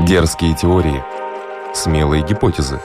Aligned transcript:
Дерзкие 0.00 0.54
теории, 0.54 1.02
смелые 1.74 2.22
гипотезы. 2.22 2.78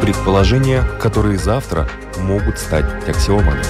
Предположения, 0.00 0.82
которые 1.00 1.38
завтра 1.38 1.86
могут 2.20 2.58
стать 2.58 2.86
аксиомами. 3.06 3.62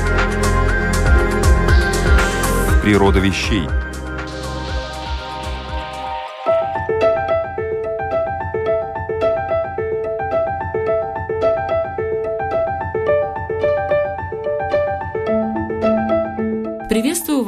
Природа 2.83 3.19
вещей– 3.19 3.69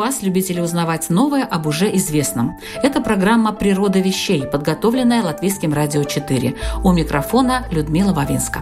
вас, 0.09 0.23
любители 0.23 0.61
узнавать 0.61 1.11
новое 1.11 1.45
об 1.45 1.67
уже 1.67 1.95
известном. 1.97 2.59
Это 2.83 3.03
программа 3.03 3.53
«Природа 3.53 3.99
вещей», 3.99 4.47
подготовленная 4.47 5.23
Латвийским 5.23 5.75
радио 5.75 6.03
4. 6.03 6.55
У 6.83 6.93
микрофона 6.93 7.67
Людмила 7.71 8.15
Вавинска. 8.15 8.61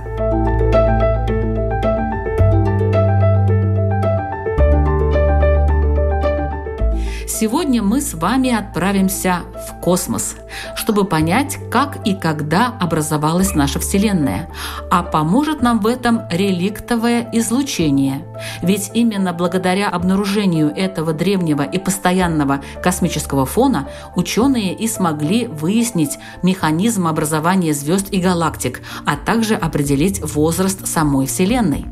Сегодня 7.29 7.81
мы 7.81 8.01
с 8.01 8.15
вами 8.15 8.51
отправимся 8.53 9.43
космос, 9.87 10.35
чтобы 10.75 11.05
понять, 11.05 11.59
как 11.71 12.05
и 12.05 12.17
когда 12.17 12.75
образовалась 12.81 13.55
наша 13.55 13.79
Вселенная. 13.79 14.49
А 14.91 15.05
поможет 15.05 15.63
нам 15.63 15.79
в 15.79 15.87
этом 15.87 16.23
реликтовое 16.29 17.31
излучение. 17.33 18.27
Ведь 18.63 18.91
именно 18.95 19.33
благодаря 19.33 19.89
обнаружению 19.89 20.73
этого 20.75 21.13
древнего 21.13 21.63
и 21.63 21.79
постоянного 21.79 22.63
космического 22.83 23.47
фона 23.47 23.89
ученые 24.17 24.75
и 24.75 24.89
смогли 24.89 25.47
выяснить 25.47 26.19
механизм 26.43 27.07
образования 27.07 27.73
звезд 27.73 28.09
и 28.11 28.21
галактик, 28.21 28.83
а 29.07 29.15
также 29.15 29.55
определить 29.55 30.21
возраст 30.21 30.85
самой 30.89 31.27
Вселенной. 31.27 31.87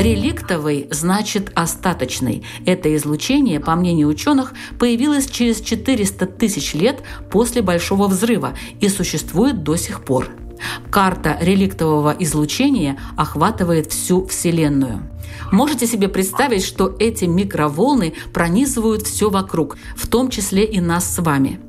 Реликтовый 0.00 0.86
значит 0.90 1.52
остаточный. 1.54 2.42
Это 2.64 2.96
излучение, 2.96 3.60
по 3.60 3.74
мнению 3.74 4.08
ученых, 4.08 4.54
появилось 4.78 5.28
через 5.28 5.60
400 5.60 6.24
тысяч 6.24 6.72
лет 6.72 7.02
после 7.30 7.60
Большого 7.60 8.08
взрыва 8.08 8.54
и 8.80 8.88
существует 8.88 9.62
до 9.62 9.76
сих 9.76 10.02
пор. 10.02 10.39
Карта 10.90 11.36
реликтового 11.40 12.14
излучения 12.18 12.98
охватывает 13.16 13.92
всю 13.92 14.26
Вселенную. 14.26 15.02
Можете 15.52 15.86
себе 15.86 16.08
представить, 16.08 16.64
что 16.64 16.94
эти 16.98 17.24
микроволны 17.24 18.14
пронизывают 18.32 19.02
все 19.02 19.30
вокруг, 19.30 19.76
в 19.96 20.06
том 20.06 20.30
числе 20.30 20.64
и 20.64 20.80
нас 20.80 21.14
с 21.14 21.18
вами. 21.20 21.60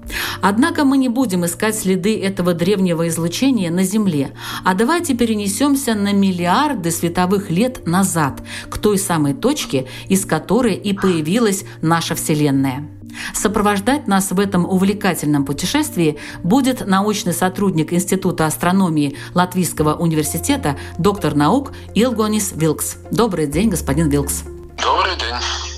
Однако 0.42 0.83
мы 0.83 0.98
не 0.98 1.09
будем 1.09 1.45
искать 1.45 1.75
следы 1.75 2.20
этого 2.20 2.53
древнего 2.53 3.08
излучения 3.08 3.72
на 3.72 3.83
Земле, 3.83 4.31
а 4.64 4.73
давайте 4.73 5.16
перенесемся 5.16 5.95
на 5.95 6.14
миллиарды 6.14 6.92
световых 6.92 7.50
лет 7.50 7.88
назад, 7.88 8.42
к 8.70 8.78
той 8.78 8.98
самой 8.98 9.33
точке, 9.33 9.88
из 10.08 10.26
которой 10.26 10.76
и 10.76 10.94
появилась 10.94 11.64
наша 11.81 12.16
Вселенная. 12.16 12.88
Сопровождать 13.34 14.08
нас 14.08 14.31
в 14.31 14.40
этом 14.40 14.66
увлекательном 14.66 15.45
путешествии 15.45 16.17
будет 16.44 16.86
научный 16.86 17.34
сотрудник 17.34 17.94
Института 17.94 18.45
астрономии 18.45 19.16
Латвийского 19.34 19.95
университета, 19.95 20.78
доктор 20.98 21.36
наук 21.36 21.72
Илгонис 21.95 22.52
Вилкс. 22.54 22.98
Добрый 23.12 23.48
день, 23.48 23.70
господин 23.70 24.09
Вилкс. 24.09 24.44
Добрый 24.82 25.16
день. 25.17 25.70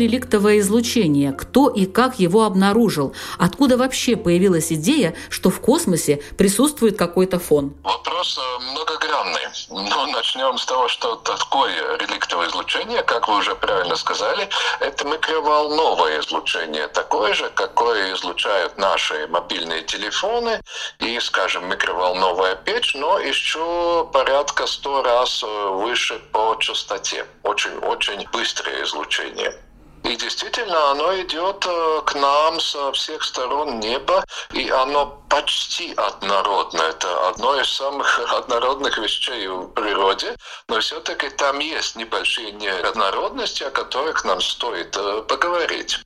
Реликтовое 0.00 0.58
излучение, 0.58 1.32
кто 1.32 1.68
и 1.68 1.86
как 1.86 2.18
его 2.18 2.44
обнаружил, 2.44 3.14
откуда 3.38 3.76
вообще 3.76 4.16
появилась 4.16 4.72
идея, 4.72 5.14
что 5.28 5.50
в 5.50 5.60
космосе 5.60 6.22
присутствует 6.36 6.98
какой-то 6.98 7.38
фон? 7.38 7.74
Вопрос 7.84 8.38
э, 8.38 8.62
многогранный. 8.72 9.40
Но 9.70 10.06
начнем 10.06 10.58
с 10.58 10.66
того, 10.66 10.88
что 10.88 11.16
такое 11.16 11.96
реликтовое 11.98 12.48
излучение, 12.48 13.02
как 13.02 13.28
вы 13.28 13.38
уже 13.38 13.54
правильно 13.54 13.96
сказали, 13.96 14.48
это 14.80 15.06
микроволновое 15.06 16.20
излучение, 16.20 16.88
такое 16.88 17.34
же, 17.34 17.50
какое 17.54 18.14
излучают 18.14 18.78
наши 18.78 19.26
мобильные 19.28 19.82
телефоны 19.82 20.60
и, 20.98 21.20
скажем, 21.20 21.68
микроволновая 21.68 22.56
печь, 22.56 22.94
но 22.94 23.18
еще 23.18 24.08
порядка 24.12 24.66
100 24.66 25.02
раз 25.02 25.42
э, 25.42 25.68
выше 25.70 26.18
по 26.32 26.56
частоте. 26.58 27.26
Очень-очень 27.42 28.26
быстрое 28.32 28.84
излучение. 28.84 29.54
И 30.04 30.16
действительно, 30.16 30.90
оно 30.90 31.20
идет 31.20 31.64
э, 31.66 32.02
к 32.06 32.14
нам 32.14 32.58
со 32.58 32.90
всех 32.92 33.22
сторон 33.22 33.80
неба, 33.80 34.24
и 34.52 34.68
оно 34.70 35.20
почти 35.28 35.92
однородно. 35.94 36.82
Это 36.82 37.28
одно 37.28 37.60
из 37.60 37.70
самых 37.70 38.18
однородных 38.32 38.98
вещей 38.98 39.46
в 39.46 39.68
природе, 39.68 40.34
но 40.68 40.80
все-таки 40.80 41.28
там 41.30 41.58
есть 41.58 41.96
небольшие 41.96 42.52
неоднородности, 42.52 43.62
о 43.62 43.70
которых 43.70 44.24
нам 44.24 44.40
стоит 44.40 44.96
э, 44.96 45.22
поговорить. 45.22 45.98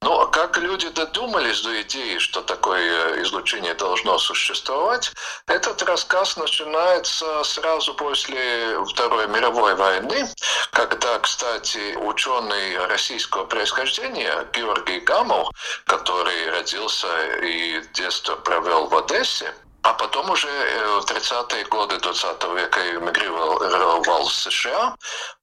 А 0.00 0.26
как 0.26 0.58
люди 0.58 0.88
додумались 0.88 1.62
до 1.62 1.80
идеи, 1.82 2.18
что 2.18 2.42
такое 2.42 3.22
излучение 3.22 3.74
должно 3.74 4.18
существовать, 4.18 5.12
этот 5.46 5.82
рассказ 5.82 6.36
начинается 6.36 7.44
сразу 7.44 7.94
после 7.94 8.84
Второй 8.86 9.28
мировой 9.28 9.74
войны, 9.74 10.28
когда, 10.74 11.18
кстати, 11.20 11.94
ученый 11.96 12.76
российского 12.86 13.44
происхождения 13.44 14.46
Георгий 14.52 15.00
Гамов, 15.00 15.48
который 15.86 16.50
родился 16.50 17.06
и 17.42 17.80
детство 17.94 18.34
провел 18.36 18.88
в 18.88 18.96
Одессе, 18.96 19.54
а 19.84 19.92
потом 19.92 20.30
уже 20.30 20.48
э, 20.48 21.00
в 21.00 21.04
30-е 21.04 21.64
годы 21.64 21.98
20 21.98 22.44
века 22.56 22.80
эмигрировал 22.96 24.24
в 24.24 24.32
США, 24.32 24.96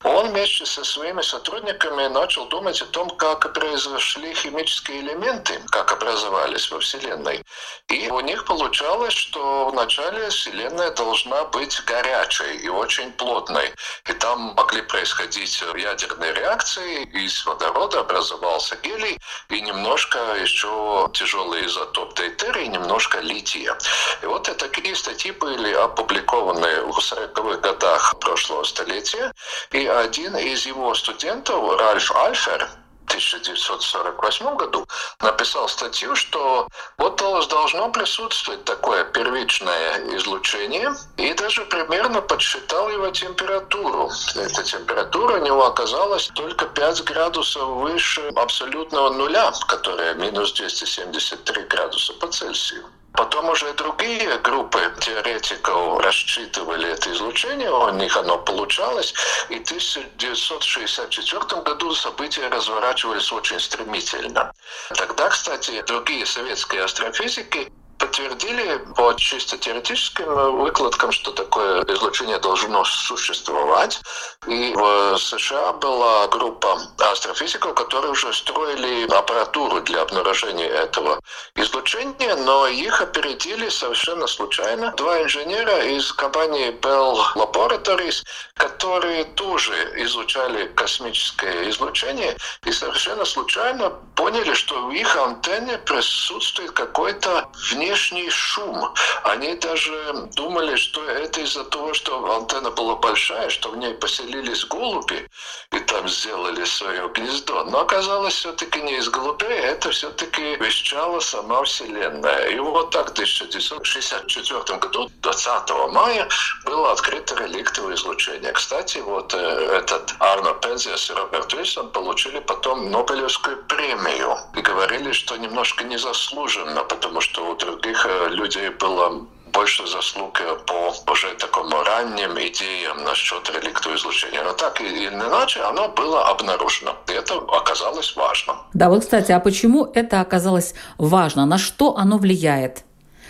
он 0.03 0.29
вместе 0.29 0.65
со 0.65 0.83
своими 0.83 1.21
сотрудниками 1.21 2.07
начал 2.07 2.47
думать 2.47 2.81
о 2.81 2.87
том, 2.87 3.11
как 3.11 3.53
произошли 3.53 4.33
химические 4.33 5.01
элементы, 5.01 5.61
как 5.69 5.91
образовались 5.91 6.71
во 6.71 6.79
Вселенной. 6.79 7.43
И 7.89 8.09
у 8.09 8.19
них 8.21 8.45
получалось, 8.45 9.13
что 9.13 9.69
вначале 9.69 10.29
Вселенная 10.29 10.89
должна 10.89 11.43
быть 11.45 11.79
горячей 11.85 12.57
и 12.63 12.69
очень 12.69 13.11
плотной. 13.11 13.71
И 14.09 14.13
там 14.13 14.55
могли 14.55 14.81
происходить 14.81 15.63
ядерные 15.75 16.33
реакции, 16.33 17.03
из 17.13 17.45
водорода 17.45 17.99
образовался 17.99 18.75
гелий, 18.77 19.19
и 19.49 19.61
немножко 19.61 20.17
еще 20.41 21.11
тяжелый 21.13 21.67
изотоп 21.67 22.15
дейтерия, 22.15 22.65
немножко 22.65 23.19
лития. 23.19 23.77
И 24.23 24.30
вот 24.31 24.47
это 24.47 24.69
такие 24.69 24.95
статьи 24.95 25.31
были 25.31 25.73
опубликованы 25.73 26.83
в 26.85 26.97
40-х 26.99 27.57
годах 27.57 28.17
прошлого 28.19 28.63
столетия. 28.63 29.31
И 29.71 29.85
один 29.85 30.37
из 30.37 30.65
его 30.65 30.95
студентов, 30.95 31.79
Ральф 31.79 32.11
Альфер, 32.15 32.69
1948 33.11 34.55
году 34.55 34.87
написал 35.19 35.67
статью, 35.67 36.15
что 36.15 36.67
вот 36.97 37.17
должно 37.17 37.89
присутствовать 37.91 38.63
такое 38.63 39.03
первичное 39.03 40.15
излучение, 40.15 40.93
и 41.17 41.33
даже 41.33 41.65
примерно 41.65 42.21
подсчитал 42.21 42.89
его 42.89 43.09
температуру. 43.09 44.09
Эта 44.35 44.63
температура 44.63 45.35
у 45.35 45.45
него 45.45 45.65
оказалась 45.65 46.27
только 46.27 46.65
5 46.65 47.03
градусов 47.03 47.67
выше 47.67 48.21
абсолютного 48.35 49.09
нуля, 49.09 49.51
которая 49.67 50.13
минус 50.13 50.53
273 50.53 51.63
градуса 51.63 52.13
по 52.13 52.27
Цельсию. 52.27 52.85
Потом 53.13 53.49
уже 53.49 53.73
другие 53.73 54.37
группы 54.37 54.79
теоретиков 54.99 55.99
рассчитывали 55.99 56.89
это 56.89 57.11
излучение, 57.11 57.69
у 57.69 57.89
них 57.89 58.15
оно 58.15 58.37
получалось, 58.37 59.13
и 59.49 59.55
в 59.59 59.63
1964 59.63 61.61
году 61.61 61.93
события 61.93 62.47
разворачивались 62.47 63.31
очень 63.31 63.59
стремительно. 63.59 64.53
Тогда, 64.95 65.29
кстати, 65.29 65.83
другие 65.87 66.25
советские 66.25 66.83
астрофизики 66.83 67.71
подтвердили 68.11 68.77
по 68.97 69.13
чисто 69.13 69.57
теоретическим 69.57 70.25
выкладкам, 70.57 71.11
что 71.13 71.31
такое 71.31 71.81
излучение 71.83 72.39
должно 72.39 72.83
существовать. 72.83 74.01
И 74.47 74.73
в 74.75 75.17
США 75.17 75.73
была 75.73 76.27
группа 76.27 76.77
астрофизиков, 76.99 77.73
которые 77.73 78.11
уже 78.11 78.33
строили 78.33 79.09
аппаратуру 79.09 79.79
для 79.81 80.01
обнаружения 80.01 80.67
этого 80.67 81.19
излучения, 81.55 82.35
но 82.35 82.67
их 82.67 83.01
опередили 83.01 83.69
совершенно 83.69 84.27
случайно. 84.27 84.91
Два 84.97 85.21
инженера 85.21 85.79
из 85.85 86.11
компании 86.11 86.71
Bell 86.81 87.17
Laboratories 87.35 88.23
которые 88.55 89.23
тоже 89.23 89.73
изучали 89.97 90.67
космическое 90.67 91.67
излучение 91.69 92.37
и 92.63 92.71
совершенно 92.71 93.25
случайно 93.25 93.89
поняли, 94.15 94.53
что 94.53 94.85
в 94.85 94.91
их 94.91 95.15
антенне 95.15 95.79
присутствует 95.79 96.71
какой-то 96.71 97.49
внешний 97.71 98.00
шум. 98.29 98.93
Они 99.23 99.55
даже 99.55 100.29
думали, 100.35 100.75
что 100.75 101.03
это 101.05 101.41
из-за 101.41 101.63
того, 101.65 101.93
что 101.93 102.35
антенна 102.35 102.71
была 102.71 102.95
большая, 102.95 103.49
что 103.49 103.69
в 103.69 103.77
ней 103.77 103.93
поселились 103.93 104.65
голуби 104.65 105.27
и 105.71 105.79
там 105.79 106.07
сделали 106.07 106.63
свое 106.65 107.07
гнездо. 107.09 107.63
Но 107.65 107.81
оказалось 107.81 108.33
все-таки 108.33 108.81
не 108.81 108.97
из 108.97 109.09
голубей, 109.09 109.59
это 109.59 109.91
все-таки 109.91 110.55
вещала 110.57 111.19
сама 111.19 111.63
Вселенная. 111.63 112.49
И 112.49 112.59
вот 112.59 112.91
так 112.91 113.09
в 113.09 113.11
1964 113.11 114.79
году, 114.79 115.09
20 115.21 115.69
мая, 115.91 116.27
было 116.65 116.91
открыто 116.91 117.35
реликтовое 117.35 117.95
излучение. 117.95 118.51
Кстати, 118.53 118.99
вот 118.99 119.33
э, 119.33 119.37
этот 119.37 120.15
Арно 120.19 120.53
Пензиас 120.53 121.09
и 121.09 121.13
Роберт 121.13 121.53
Уильсон 121.53 121.89
получили 121.89 122.39
потом 122.39 122.91
Нобелевскую 122.91 123.63
премию. 123.65 124.37
И 124.55 124.61
говорили, 124.61 125.11
что 125.11 125.37
немножко 125.37 125.83
незаслуженно, 125.83 126.83
потому 126.83 127.21
что 127.21 127.45
у 127.51 127.55
других 127.55 127.90
э, 128.05 128.29
людей 128.29 128.69
было 128.69 129.25
больше 129.53 129.87
заслуг 129.87 130.41
э, 130.41 130.57
по 130.65 131.11
уже 131.11 131.33
такому 131.35 131.83
ранним 131.83 132.31
идеям 132.39 133.03
насчет 133.03 133.49
реликту 133.49 133.93
излучения. 133.95 134.43
Но 134.43 134.53
так 134.53 134.81
или 134.81 135.07
иначе, 135.07 135.61
оно 135.61 135.89
было 135.89 136.29
обнаружено. 136.29 136.95
И 137.09 137.11
это 137.13 137.35
оказалось 137.35 138.15
важно. 138.15 138.55
Да, 138.73 138.89
вот, 138.89 139.01
кстати, 139.01 139.31
а 139.31 139.39
почему 139.39 139.91
это 139.93 140.21
оказалось 140.21 140.73
важно? 140.97 141.45
На 141.45 141.57
что 141.57 141.97
оно 141.97 142.17
влияет? 142.17 142.83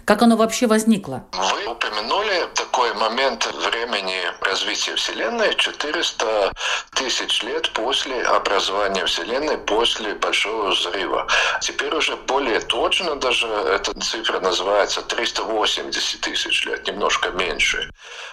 Как 0.05 0.21
оно 0.21 0.35
вообще 0.35 0.67
возникло? 0.67 1.25
Вы 1.31 1.65
упомянули 1.67 2.47
такой 2.55 2.93
момент 2.95 3.45
времени 3.53 4.21
развития 4.41 4.95
Вселенной 4.95 5.53
400 5.55 6.51
тысяч 6.95 7.43
лет 7.43 7.71
после 7.73 8.21
образования 8.23 9.05
Вселенной, 9.05 9.57
после 9.57 10.15
Большого 10.15 10.69
взрыва. 10.69 11.27
Теперь 11.61 11.93
уже 11.95 12.15
более 12.15 12.59
точно 12.59 13.15
даже 13.15 13.47
эта 13.47 13.99
цифра 13.99 14.39
называется 14.39 15.01
380 15.01 16.21
тысяч 16.21 16.65
лет, 16.65 16.87
немножко 16.87 17.29
меньше. 17.29 17.89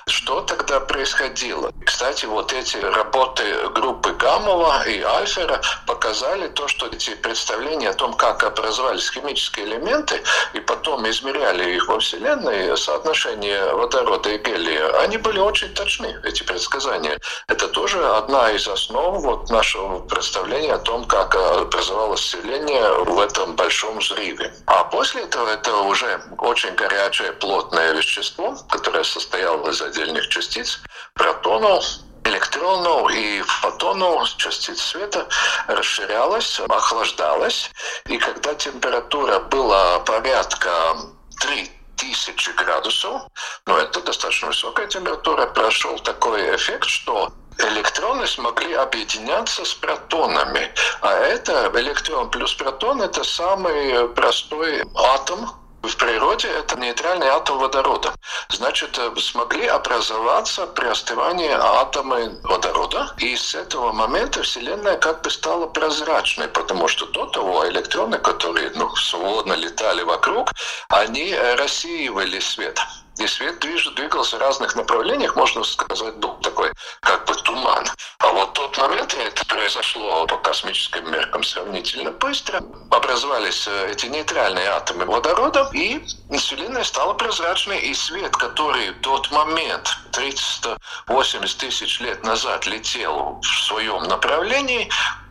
Что 0.07 0.41
тогда 0.43 0.81
происходило? 0.81 1.73
Кстати, 1.85 2.27
вот 2.27 2.53
эти 2.53 2.77
работы 2.77 3.45
группы 3.75 4.13
Гамова 4.13 4.87
и 4.87 5.03
Альфера 5.03 5.61
показали 5.87 6.49
то, 6.49 6.69
что 6.69 6.87
эти 6.87 7.15
представления 7.15 7.91
о 7.91 7.95
том, 7.95 8.15
как 8.15 8.43
образовались 8.43 9.11
химические 9.11 9.67
элементы, 9.67 10.23
и 10.55 10.61
потом 10.61 11.09
измеряли 11.09 11.58
их 11.63 11.89
во 11.89 11.99
Вселенной, 11.99 12.77
соотношение 12.77 13.73
водорода 13.75 14.31
и 14.31 14.39
гелия, 14.39 15.01
они 15.01 15.17
были 15.17 15.39
очень 15.39 15.73
точны, 15.75 16.21
эти 16.25 16.43
предсказания. 16.43 17.19
Это 17.49 17.69
тоже 17.69 18.05
одна 18.05 18.51
из 18.53 18.67
основ 18.69 19.23
вот 19.23 19.51
нашего 19.51 20.01
представления 20.01 20.75
о 20.75 20.79
том, 20.79 21.05
как 21.05 21.35
образовалась 21.35 22.21
Вселенная 22.21 22.93
в 22.93 23.21
этом 23.21 23.57
большом 23.57 23.99
взрыве. 23.99 24.55
А 24.67 24.85
после 24.85 25.23
этого 25.23 25.49
это 25.49 25.75
уже 25.79 26.21
очень 26.39 26.75
горячее 26.75 27.33
плотное 27.33 27.93
вещество, 27.93 28.57
которое 28.69 29.05
состояло 29.05 29.71
из 29.71 29.81
отдельных 29.81 30.29
частиц, 30.29 30.81
протонов, 31.15 31.85
электронов 32.25 33.11
и 33.13 33.43
фотонов 33.43 34.37
частиц 34.37 34.81
света 34.81 35.27
расширялась, 35.67 36.61
охлаждалась. 36.69 37.71
И 38.07 38.19
когда 38.19 38.55
температура 38.55 39.41
была 39.41 40.01
порядка 40.01 40.97
3000 41.41 42.51
градусов, 42.53 43.23
но 43.67 43.79
это 43.79 44.01
достаточно 44.01 44.49
высокая 44.49 44.87
температура, 44.87 45.47
прошел 45.47 45.99
такой 45.99 46.55
эффект, 46.57 46.85
что 46.87 47.33
электроны 47.59 48.27
смогли 48.27 48.75
объединяться 48.75 49.65
с 49.65 49.75
протонами. 49.75 50.73
А 51.01 51.13
это 51.15 51.71
электрон 51.75 52.31
плюс 52.31 52.55
протон– 52.55 53.03
это 53.03 53.25
самый 53.25 54.09
простой 54.11 54.83
атом, 54.95 55.51
в 55.83 55.97
природе 55.97 56.49
это 56.49 56.79
нейтральный 56.79 57.29
атом 57.29 57.59
водорода. 57.59 58.13
Значит, 58.49 58.99
э, 58.99 59.11
смогли 59.21 59.67
образоваться 59.67 60.67
при 60.67 60.87
остывании 60.87 61.51
атомы 61.51 62.39
водорода. 62.43 63.15
И 63.19 63.37
с 63.37 63.55
этого 63.55 63.93
момента 63.93 64.43
Вселенная 64.43 64.97
как 64.97 65.23
бы 65.23 65.31
стала 65.31 65.67
прозрачной, 65.67 66.49
потому 66.49 66.89
что 66.89 67.07
до 67.07 67.27
того 67.27 67.69
электроны, 67.69 68.19
которые 68.19 68.71
ну, 68.75 68.95
свободно 68.97 69.53
летали 69.55 70.03
вокруг, 70.03 70.51
они 70.89 71.35
рассеивали 71.35 72.41
свет. 72.41 72.81
И 73.19 73.27
свет 73.27 73.59
движ, 73.59 73.89
двигался 73.97 74.37
в 74.37 74.41
разных 74.41 74.77
направлениях, 74.77 75.35
можно 75.35 75.65
сказать, 75.65 76.15
был 76.17 76.35
такой 76.37 76.73
как 77.01 77.27
бы 77.27 77.35
туман. 77.35 77.85
А 78.21 78.29
вот 78.29 78.53
тот 78.53 78.79
момент, 78.79 79.15
это 79.15 79.45
произошло 79.47 80.27
по 80.27 80.37
космическим 80.37 81.11
меркам 81.11 81.43
сравнительно 81.43 82.13
быстро, 82.13 82.63
образовались 82.91 83.67
э, 83.67 83.93
эти 83.93 84.07
нейтральные 84.07 84.69
атомы 84.69 85.05
водорода, 85.05 85.69
и 85.73 86.01
Вселенная 86.37 86.85
стала 86.85 87.15
прозрачной, 87.15 87.81
и 87.81 87.95
свет, 87.95 88.37
который 88.37 88.91
в 88.91 89.01
тот 89.01 89.31
момент, 89.33 89.99
380 90.13 91.59
тысяч 91.59 92.01
лет 92.01 92.23
назад, 92.23 92.67
летел 92.67 93.41
в 93.43 93.47
своем 93.47 94.05
направлении, 94.05 94.89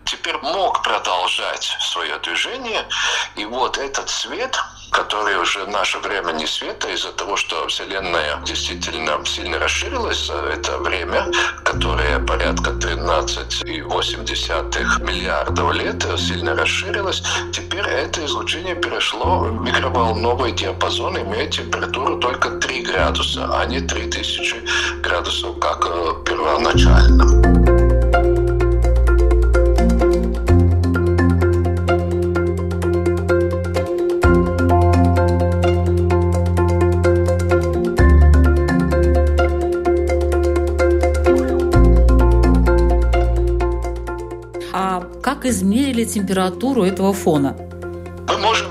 теперь 0.08 0.38
мог 0.42 0.82
продолжать 0.84 1.78
свое 1.82 2.18
движение. 2.20 2.86
И 3.36 3.44
вот 3.46 3.78
этот 3.78 4.10
свет, 4.10 4.58
который 4.92 5.38
уже 5.38 5.66
в 5.66 5.70
наше 5.70 6.00
время 6.00 6.32
не 6.32 6.48
света, 6.48 6.90
из-за 6.90 7.12
того, 7.12 7.36
что 7.36 7.68
Вселенная 7.68 8.38
действительно 8.46 9.24
сильно 9.26 9.60
расширилась 9.60 10.30
это 10.30 10.78
время, 10.78 11.30
которое 11.64 12.20
порядка 12.20 12.70
13,8 12.72 15.04
миллиардов 15.04 15.74
лет 15.74 16.06
сильно 16.18 16.56
расширилось, 16.56 17.22
теперь 17.54 17.86
это 17.86 18.26
излучение 18.26 18.76
перешло 18.76 19.40
в 19.40 19.62
микроволновый 19.62 20.54
диапазон, 20.54 21.18
имея 21.18 21.50
температуру 21.50 22.18
только 22.20 22.52
3 22.52 22.84
градуса, 22.84 23.50
а 23.54 23.66
не 23.66 23.82
3000 23.82 25.02
градусов, 25.02 25.60
как 25.60 25.86
э, 25.86 26.14
первоначально. 45.28 45.50
измерили 45.50 46.06
температуру 46.06 46.84
этого 46.84 47.14
фона? 47.14 47.56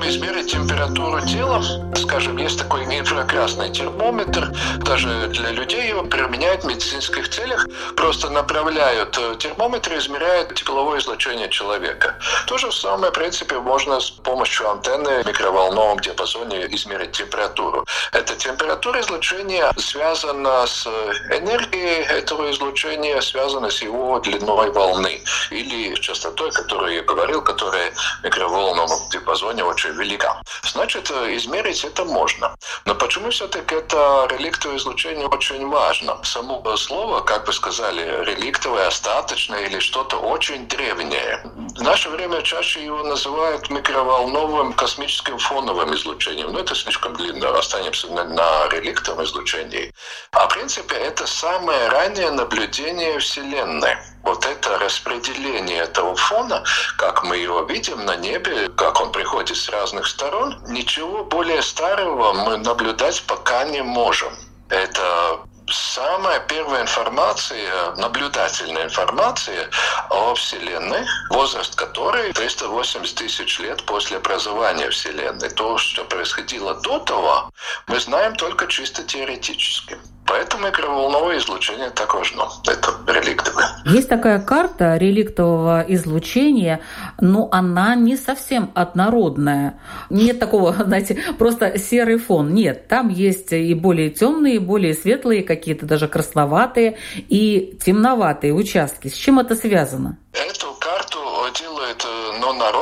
Можем 0.07 0.21
измерить 0.21 0.53
температуру 0.53 1.21
тела. 1.27 1.63
Скажем, 1.97 2.37
есть 2.37 2.59
такой 2.59 2.85
инфракрасный 2.85 3.71
термометр. 3.71 4.53
Даже 4.79 5.27
для 5.29 5.51
людей 5.51 5.89
его 5.89 6.05
применяют 6.05 6.63
в 6.63 6.67
медицинских 6.69 7.29
целях. 7.29 7.67
Просто 7.97 8.31
направляют 8.31 9.19
э, 9.19 9.35
термометр 9.39 9.95
и 9.95 9.99
измеряют 9.99 10.55
тепловое 10.55 11.01
излучение 11.01 11.49
человека. 11.49 12.15
То 12.47 12.57
же 12.57 12.71
самое, 12.71 13.11
в 13.11 13.15
принципе, 13.15 13.59
можно 13.59 13.99
с 13.99 14.11
помощью 14.11 14.71
антенны 14.71 15.25
в 15.25 15.27
микроволновом 15.27 15.99
диапазоне 15.99 16.67
измерить 16.67 17.13
температуру. 17.13 17.85
Эта 18.13 18.37
температура 18.37 19.01
излучения 19.01 19.73
связана 19.77 20.67
с 20.67 20.87
энергией 21.31 22.05
этого 22.05 22.51
излучения, 22.53 23.21
связана 23.21 23.71
с 23.71 23.83
его 23.83 24.21
длиной 24.21 24.71
волны 24.71 25.21
или 25.51 25.95
частотой, 25.97 26.53
которую 26.53 26.95
я 26.95 27.03
говорил, 27.03 27.43
которая 27.43 27.91
в 28.21 28.25
микроволновом 28.25 29.09
диапазоне 29.11 29.57
зоне 29.57 29.65
очень 29.65 29.96
велика. 29.97 30.43
Значит, 30.63 31.11
э, 31.11 31.37
измерить 31.37 31.85
это 31.85 32.05
можно. 32.05 32.55
Но 32.85 32.95
почему 32.95 33.31
все-таки 33.31 33.75
это 33.75 34.29
реликтовое 34.31 34.79
излучение 34.79 35.27
очень 35.27 35.67
важно? 35.69 36.23
Само 36.23 36.63
слово, 36.77 37.21
как 37.21 37.47
вы 37.47 37.53
сказали, 37.53 38.25
реликтовое, 38.25 38.87
остаточное 38.87 39.67
или 39.67 39.79
что-то 39.81 40.17
очень 40.17 40.67
древнее. 40.69 41.41
В 41.77 41.83
наше 41.83 42.09
время 42.11 42.43
чаще 42.43 42.85
его 42.85 43.03
называют 43.03 43.71
микроволновым 43.71 44.73
космическим 44.73 45.39
фоновым 45.39 45.95
излучением. 45.95 46.53
Но 46.53 46.61
это 46.61 46.75
слишком 46.75 47.15
длинно, 47.15 47.59
останемся 47.59 48.09
на, 48.09 48.25
на 48.25 48.69
реликтовом 48.69 49.25
излучении. 49.25 49.93
А 50.33 50.49
в 50.49 50.55
принципе 50.55 50.97
это 50.97 51.27
самое 51.27 51.89
раннее 51.89 52.31
наблюдение 52.31 53.19
Вселенной 53.19 53.97
вот 54.27 54.45
это 54.45 54.79
распределение 54.79 55.83
этого 55.85 56.17
фона, 56.17 56.65
как 56.99 57.23
мы 57.23 57.37
его 57.37 57.63
видим 57.63 58.05
на 58.05 58.17
небе, 58.17 58.69
как 58.77 59.01
он 59.01 59.13
приходит 59.13 59.57
с 59.57 59.69
разных 59.69 60.07
сторон, 60.07 60.59
ничего 60.67 61.25
более 61.25 61.63
старого 61.63 62.33
мы 62.33 62.57
наблюдать 62.57 63.23
пока 63.27 63.65
не 63.65 63.83
можем. 63.83 64.33
Это 64.69 65.39
самая 65.69 66.41
первая 66.41 66.83
информация, 66.83 67.95
наблюдательная 67.97 68.85
информация 68.85 69.71
о 70.11 70.35
Вселенной, 70.35 71.05
возраст 71.31 71.75
которой 71.75 72.33
380 72.33 73.17
тысяч 73.17 73.59
лет 73.61 73.85
после 73.85 74.17
образования 74.17 74.91
Вселенной. 74.91 75.51
То, 75.51 75.79
что 75.79 76.05
происходило 76.05 76.75
до 76.75 76.99
того, 77.01 77.51
мы 77.87 78.01
знаем 78.01 78.35
только 78.35 78.67
чисто 78.67 79.03
теоретически. 79.03 79.99
Поэтому 80.27 80.67
микроволновое 80.67 81.39
излучение 81.39 81.91
так 81.91 82.13
важно. 82.15 82.49
Это 82.67 82.91
реликтовое. 83.07 83.67
Есть 83.85 84.09
такая 84.09 84.41
карта 84.41 84.97
реликтового 84.97 85.85
излучения, 85.87 86.81
но 87.21 87.49
она 87.53 87.95
не 87.95 88.17
совсем 88.17 88.73
однородная. 88.75 89.79
Нет 90.11 90.39
такого, 90.41 90.73
знаете, 90.85 91.23
просто 91.39 91.79
серый 91.79 92.19
фон. 92.19 92.53
Нет, 92.53 92.89
там 92.89 93.09
есть 93.09 93.53
и 93.53 93.73
более 93.75 94.11
темные, 94.11 94.57
и 94.57 94.59
более 94.59 94.95
светлые, 94.95 95.43
какие-то 95.43 95.87
даже 95.87 96.09
красноватые 96.09 96.99
и 97.15 97.79
темноватые 97.85 98.53
участки. 98.53 99.09
С 99.09 99.15
чем 99.15 99.39
это 99.39 99.55
связано? 99.55 100.19
Ну, 100.35 100.76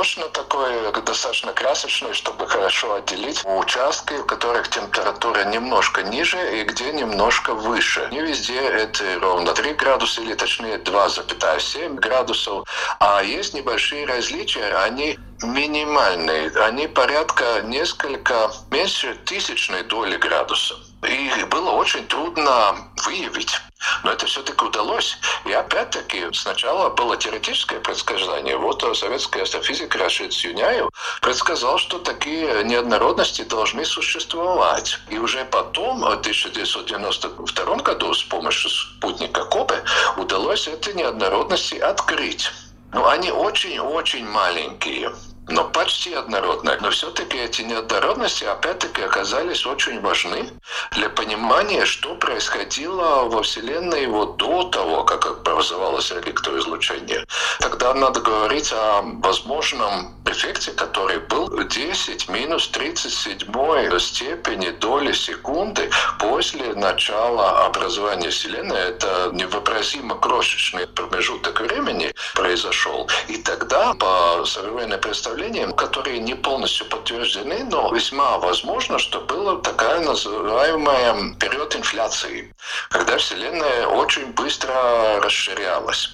нарочно 0.04 0.28
такой, 0.28 0.92
достаточно 1.02 1.52
красочный, 1.52 2.12
чтобы 2.12 2.46
хорошо 2.46 2.94
отделить 2.94 3.42
участки, 3.44 4.12
у 4.14 4.24
которых 4.24 4.68
температура 4.68 5.44
немножко 5.44 6.02
ниже 6.02 6.60
и 6.60 6.64
где 6.64 6.92
немножко 6.92 7.54
выше. 7.54 8.08
Не 8.12 8.20
везде 8.20 8.60
это 8.60 9.04
ровно 9.20 9.54
3 9.54 9.72
градуса 9.74 10.20
или 10.20 10.34
точнее 10.34 10.76
2,7 10.76 11.94
градусов, 11.94 12.68
а 13.00 13.22
есть 13.22 13.54
небольшие 13.54 14.04
различия, 14.06 14.76
они 14.84 15.18
минимальные, 15.42 16.50
они 16.56 16.86
порядка 16.86 17.62
несколько 17.62 18.50
меньше 18.70 19.14
тысячной 19.24 19.84
доли 19.84 20.16
градуса. 20.16 20.74
И 21.08 21.44
было 21.44 21.70
очень 21.72 22.06
трудно 22.06 22.76
выявить. 23.04 23.60
Но 24.02 24.12
это 24.12 24.26
все-таки 24.26 24.64
удалось. 24.64 25.18
И 25.44 25.52
опять-таки 25.52 26.32
сначала 26.32 26.88
было 26.90 27.16
теоретическое 27.16 27.80
предсказание. 27.80 28.56
Вот 28.56 28.82
советский 28.96 29.40
астрофизик 29.40 29.94
Рашид 29.96 30.32
Сюняев 30.32 30.88
предсказал, 31.20 31.78
что 31.78 31.98
такие 31.98 32.64
неоднородности 32.64 33.42
должны 33.42 33.84
существовать. 33.84 34.98
И 35.10 35.18
уже 35.18 35.44
потом, 35.44 36.00
в 36.00 36.06
1992 36.06 37.76
году, 37.76 38.14
с 38.14 38.22
помощью 38.22 38.70
спутника 38.70 39.44
Копе, 39.44 39.82
удалось 40.16 40.66
эти 40.68 40.90
неоднородности 40.90 41.76
открыть. 41.76 42.50
Но 42.92 43.08
они 43.08 43.30
очень-очень 43.30 44.26
маленькие 44.26 45.10
но 45.48 45.64
почти 45.64 46.14
однородная. 46.14 46.78
Но 46.80 46.90
все-таки 46.90 47.36
эти 47.36 47.62
неоднородности, 47.62 48.44
опять-таки, 48.44 49.02
оказались 49.02 49.66
очень 49.66 50.00
важны 50.00 50.50
для 50.92 51.08
понимания, 51.10 51.84
что 51.84 52.14
происходило 52.14 53.24
во 53.28 53.42
Вселенной 53.42 54.06
вот 54.06 54.36
до 54.36 54.64
того, 54.64 55.04
как 55.04 55.26
образовалось 55.26 56.12
электроизлучение. 56.12 57.24
Тогда 57.60 57.92
надо 57.94 58.20
говорить 58.20 58.72
о 58.72 59.02
возможном 59.02 60.14
эффекте, 60.26 60.72
который 60.72 61.18
был 61.18 61.48
10 61.62 62.28
минус 62.28 62.68
37 62.68 63.98
степени 63.98 64.70
доли 64.70 65.12
секунды 65.12 65.90
после 66.18 66.74
начала 66.74 67.66
образования 67.66 68.30
Вселенной. 68.30 68.78
Это 68.78 69.30
невообразимо 69.32 70.16
крошечный 70.16 70.86
промежуток 70.86 71.60
времени 71.60 72.14
произошел. 72.34 73.08
И 73.28 73.36
тогда 73.36 73.94
по 73.94 74.44
современной 74.46 74.98
представлению 74.98 75.33
представлениям, 75.34 75.72
которые 75.72 76.20
не 76.20 76.34
полностью 76.34 76.86
подтверждены, 76.86 77.64
но 77.64 77.92
весьма 77.92 78.38
возможно, 78.38 78.98
что 78.98 79.20
была 79.20 79.56
такая 79.60 80.00
называемая 80.00 81.34
период 81.40 81.74
инфляции, 81.76 82.54
когда 82.90 83.16
Вселенная 83.18 83.86
очень 83.86 84.26
быстро 84.32 85.20
расширялась. 85.20 86.10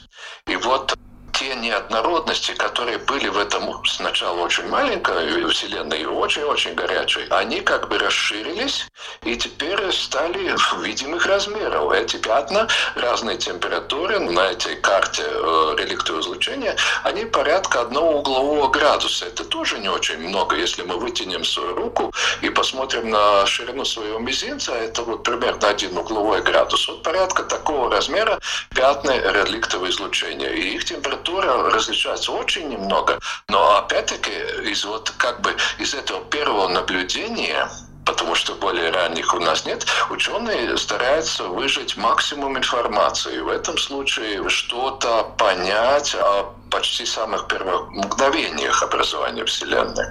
И 0.47 0.57
вот 0.57 0.95
те 1.41 1.55
неоднородности, 1.55 2.53
которые 2.53 2.99
были 2.99 3.29
в 3.29 3.39
этом 3.39 3.83
сначала 3.87 4.41
очень 4.41 4.69
маленькой 4.69 5.49
Вселенной 5.49 6.05
очень-очень 6.05 6.75
горячей, 6.75 7.27
они 7.31 7.63
как 7.63 7.89
бы 7.89 7.97
расширились 7.97 8.87
и 9.23 9.37
теперь 9.37 9.91
стали 9.91 10.55
видимых 10.83 11.25
размеров. 11.25 11.93
Эти 11.93 12.19
пятна 12.19 12.69
разной 12.95 13.39
температуры 13.39 14.19
на 14.19 14.51
этой 14.51 14.77
карте 14.77 15.23
э, 15.25 15.77
реликтового 15.79 16.21
излучения, 16.21 16.77
они 17.05 17.25
порядка 17.25 17.81
одного 17.81 18.19
углового 18.19 18.69
градуса. 18.69 19.25
Это 19.25 19.45
тоже 19.45 19.79
не 19.79 19.89
очень 19.89 20.19
много. 20.19 20.57
Если 20.57 20.83
мы 20.83 20.99
вытянем 20.99 21.45
свою 21.45 21.75
руку 21.75 22.13
и 22.43 22.51
посмотрим 22.51 23.09
на 23.09 23.47
ширину 23.47 23.87
своего 23.87 24.19
мизинца, 24.19 24.73
это 24.75 25.03
вот 25.03 25.23
примерно 25.23 25.69
один 25.69 25.97
угловой 25.97 26.43
градус. 26.43 26.87
Вот 26.87 27.03
порядка 27.03 27.45
такого 27.45 27.91
размера 27.91 28.39
пятна 28.75 29.13
реликтового 29.13 29.89
излучения. 29.89 30.51
И 30.51 30.75
их 30.75 30.85
температура 30.85 31.30
температура 31.31 31.71
различается 31.71 32.33
очень 32.33 32.69
немного, 32.69 33.19
но 33.49 33.79
опять-таки 33.79 34.31
из 34.71 34.85
вот 34.85 35.13
как 35.17 35.41
бы 35.41 35.55
из 35.79 35.95
этого 35.95 36.21
первого 36.25 36.69
наблюдения 36.69 37.69
потому 38.05 38.35
что 38.35 38.55
более 38.55 38.91
ранних 38.91 39.35
у 39.35 39.39
нас 39.39 39.67
нет, 39.67 39.87
ученые 40.11 40.77
стараются 40.79 41.45
выжить 41.45 41.97
максимум 41.97 42.59
информации. 42.59 43.39
В 43.39 43.49
этом 43.49 43.79
случае 43.79 44.49
что-то 44.49 45.31
понять 45.39 46.17
о 46.17 46.53
почти 46.71 47.07
самых 47.07 47.47
первых 47.47 47.89
мгновениях 47.91 48.83
образования 48.83 49.45
Вселенной. 49.45 50.07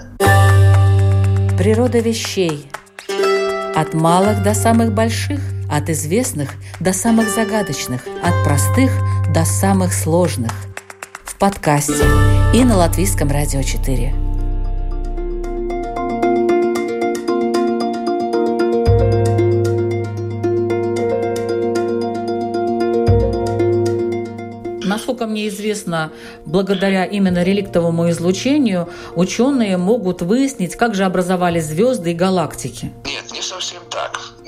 Природа 1.58 1.98
вещей. 1.98 2.70
От 3.76 3.92
малых 3.92 4.42
до 4.42 4.54
самых 4.54 4.92
больших, 4.92 5.40
от 5.70 5.90
известных 5.90 6.52
до 6.78 6.94
самых 6.94 7.28
загадочных, 7.28 8.00
от 8.22 8.44
простых 8.44 8.92
до 9.34 9.44
самых 9.44 9.92
сложных– 9.92 10.52
подкасте 11.40 12.04
и 12.52 12.62
на 12.64 12.76
Латвийском 12.76 13.30
радио 13.30 13.62
4. 13.62 14.12
Насколько 24.84 25.26
мне 25.26 25.48
известно, 25.48 26.12
благодаря 26.44 27.06
именно 27.06 27.42
реликтовому 27.42 28.10
излучению 28.10 28.90
ученые 29.14 29.78
могут 29.78 30.20
выяснить, 30.20 30.76
как 30.76 30.94
же 30.94 31.04
образовались 31.04 31.64
звезды 31.64 32.10
и 32.10 32.14
галактики. 32.14 32.92
Нет, 33.06 33.32
не 33.32 33.40
совсем. 33.40 33.80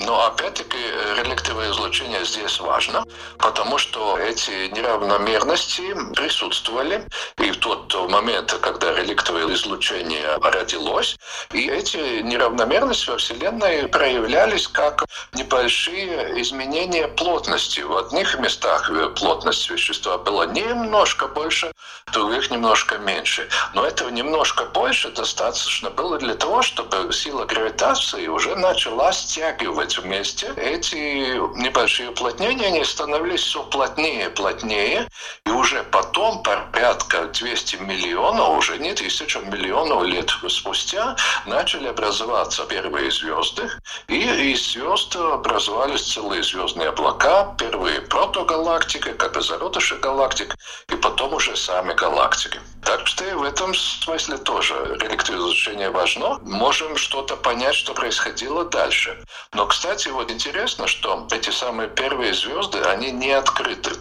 Но 0.04 0.26
опять-таки 0.26 0.78
реликтовое 1.16 1.70
излучение 1.70 2.24
здесь 2.24 2.58
важно, 2.60 3.04
потому 3.38 3.78
что 3.78 4.18
эти 4.18 4.68
неравномерности 4.74 5.94
присутствовали 6.14 7.06
и 7.38 7.50
в 7.50 7.58
тот 7.58 7.94
момент, 8.10 8.52
когда 8.60 8.92
реликтовое 8.94 9.52
излучение 9.54 10.38
родилось, 10.42 11.16
и 11.52 11.68
эти 11.68 12.20
неравномерности 12.22 13.10
во 13.10 13.16
Вселенной 13.16 13.88
проявлялись 13.88 14.66
как 14.66 15.04
небольшие 15.34 16.40
изменения 16.42 17.06
плотности. 17.08 17.80
В 17.80 17.96
одних 17.96 18.38
местах 18.38 18.90
плотность 19.16 19.70
вещества 19.70 20.18
была 20.18 20.46
немножко 20.46 21.28
больше, 21.28 21.72
в 22.06 22.12
других 22.12 22.50
немножко 22.50 22.98
меньше. 22.98 23.48
Но 23.74 23.86
этого 23.86 24.08
немножко 24.08 24.64
больше 24.64 25.10
достаточно 25.10 25.90
было 25.90 26.18
для 26.18 26.34
того, 26.34 26.62
чтобы 26.62 27.12
сила 27.12 27.44
гравитации 27.44 28.26
уже 28.26 28.56
начала 28.56 29.12
стягивать 29.12 29.91
быть 29.92 30.04
вместе. 30.04 30.52
Эти 30.56 31.36
небольшие 31.56 32.10
уплотнения, 32.10 32.66
они 32.66 32.84
становились 32.84 33.42
все 33.42 33.62
плотнее 33.64 34.26
и 34.26 34.28
плотнее, 34.28 35.08
и 35.46 35.50
уже 35.50 35.82
потом, 35.84 36.42
порядка 36.42 37.26
200 37.26 37.76
миллионов, 37.76 38.58
уже 38.58 38.78
не 38.78 38.94
тысяч, 38.94 39.36
а 39.36 39.40
миллионов 39.40 40.04
лет 40.04 40.30
спустя, 40.48 41.16
начали 41.46 41.88
образоваться 41.88 42.64
первые 42.64 43.10
звезды, 43.10 43.68
и 44.08 44.52
из 44.52 44.72
звезд 44.72 45.16
образовались 45.16 46.12
целые 46.12 46.42
звездные 46.42 46.88
облака, 46.88 47.54
первые 47.58 48.00
протогалактики, 48.02 49.12
как 49.12 49.34
бы 49.34 49.42
зародыши 49.42 49.96
галактик, 49.96 50.54
и 50.88 50.96
потом 50.96 51.34
уже 51.34 51.56
сами 51.56 51.94
галактики. 51.94 52.60
Так 52.84 53.06
что 53.06 53.24
и 53.24 53.32
в 53.32 53.42
этом 53.42 53.74
смысле 53.74 54.38
тоже 54.38 54.74
реликтовое 55.00 55.40
изучение 55.40 55.90
важно. 55.90 56.38
Можем 56.42 56.96
что-то 56.96 57.36
понять, 57.36 57.74
что 57.74 57.94
происходило 57.94 58.64
дальше. 58.64 59.22
Но, 59.52 59.66
кстати, 59.66 60.08
вот 60.08 60.30
интересно, 60.30 60.86
что 60.86 61.26
эти 61.30 61.50
самые 61.50 61.88
первые 61.88 62.34
звезды, 62.34 62.80
они 62.80 63.10
не 63.12 63.30
открыты. 63.30 63.92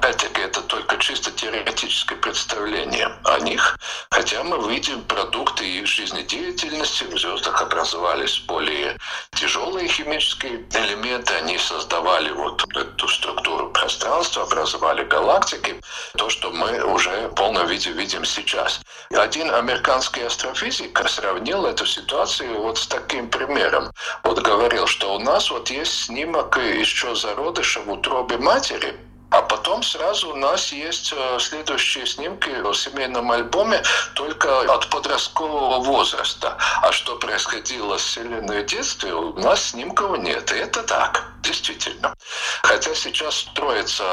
Опять-таки, 0.00 0.40
это 0.40 0.62
только 0.62 0.96
чисто 0.96 1.30
теоретическое 1.30 2.16
представление 2.16 3.18
о 3.22 3.38
них, 3.40 3.78
хотя 4.10 4.42
мы 4.42 4.72
видим 4.72 5.02
продукты 5.02 5.62
их 5.68 5.86
жизнедеятельности. 5.86 7.04
В 7.04 7.18
звездах 7.18 7.60
образовались 7.60 8.38
более 8.46 8.96
тяжелые 9.32 9.88
химические 9.88 10.64
элементы, 10.72 11.34
они 11.34 11.58
создавали 11.58 12.30
вот 12.30 12.64
эту 12.74 13.08
структуру 13.08 13.68
пространства, 13.72 14.44
образовали 14.44 15.04
галактики, 15.04 15.78
то, 16.16 16.30
что 16.30 16.50
мы 16.50 16.82
уже 16.82 17.28
в 17.28 17.34
полном 17.34 17.66
виде 17.66 17.90
видим 17.90 18.24
сейчас. 18.24 18.80
Один 19.10 19.50
американский 19.54 20.22
астрофизик 20.22 20.98
сравнил 21.10 21.66
эту 21.66 21.84
ситуацию 21.84 22.58
вот 22.58 22.78
с 22.78 22.86
таким 22.86 23.28
примером. 23.28 23.92
Вот 24.24 24.38
говорил, 24.38 24.86
что 24.86 25.14
у 25.16 25.18
нас 25.18 25.50
вот 25.50 25.68
есть 25.68 26.04
снимок 26.04 26.56
еще 26.56 27.14
зародыша 27.14 27.80
в 27.82 27.90
утробе 27.92 28.38
матери, 28.38 28.98
а 29.30 29.39
потом 29.50 29.82
сразу 29.82 30.30
у 30.30 30.36
нас 30.36 30.72
есть 30.72 31.12
э, 31.12 31.38
следующие 31.40 32.06
снимки 32.06 32.50
в 32.62 32.72
семейном 32.72 33.32
альбоме 33.32 33.82
только 34.14 34.60
от 34.72 34.88
подросткового 34.90 35.82
возраста. 35.82 36.56
А 36.82 36.92
что 36.92 37.16
происходило 37.16 37.98
с 37.98 38.02
Вселенной 38.02 38.62
в 38.62 38.66
детстве, 38.66 39.12
у 39.12 39.36
нас 39.40 39.70
снимков 39.70 40.18
нет. 40.18 40.52
И 40.52 40.54
это 40.54 40.84
так. 40.84 41.26
Действительно. 41.42 42.14
Хотя 42.62 42.94
сейчас 42.94 43.34
строятся 43.36 44.04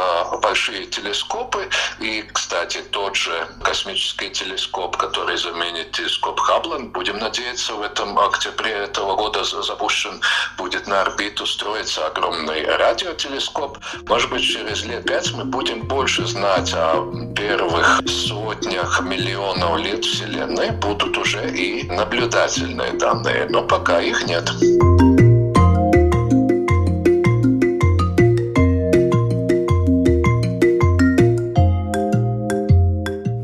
большие 0.41 0.86
телескопы, 0.86 1.70
и, 2.00 2.22
кстати, 2.34 2.82
тот 2.91 3.15
же 3.15 3.48
космический 3.63 4.29
телескоп, 4.29 4.96
который 4.96 5.38
заменит 5.38 5.91
телескоп 5.91 6.39
Хаббла, 6.39 6.79
будем 6.79 7.20
надеяться, 7.20 7.74
в 7.74 7.82
этом 7.82 8.17
октябре 8.17 8.72
этого 8.72 9.15
года 9.15 9.44
запущен, 9.44 10.22
будет 10.58 10.88
на 10.88 11.01
орбиту 11.01 11.46
строиться 11.46 12.08
огромный 12.08 12.65
радиотелескоп. 12.65 13.77
Может 14.08 14.29
быть, 14.29 14.44
через 14.44 14.84
лет 14.84 15.06
пять 15.06 15.26
мы 15.34 15.46
будем 15.46 15.81
больше 15.88 16.25
знать 16.27 16.74
о 16.74 17.12
первых 17.36 18.01
сотнях 18.05 19.01
миллионов 19.03 19.79
лет 19.79 20.03
Вселенной, 20.03 20.72
будут 20.72 21.17
уже 21.17 21.50
и 21.50 21.88
наблюдательные 21.89 22.93
данные, 22.93 23.48
но 23.50 23.63
пока 23.63 24.01
их 24.01 24.27
нет. 24.27 24.50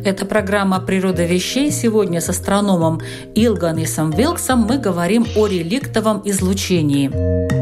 Это 0.06 0.26
программа 0.26 0.80
«Природа 0.82 1.26
вещей». 1.26 1.72
Сегодня 1.72 2.20
с 2.20 2.30
астрономом 2.30 3.02
Илганисом 3.36 4.12
Вилксом 4.12 4.60
мы 4.60 4.78
говорим 4.78 5.26
о 5.36 5.48
реликтовом 5.48 6.22
излучении. 6.26 7.53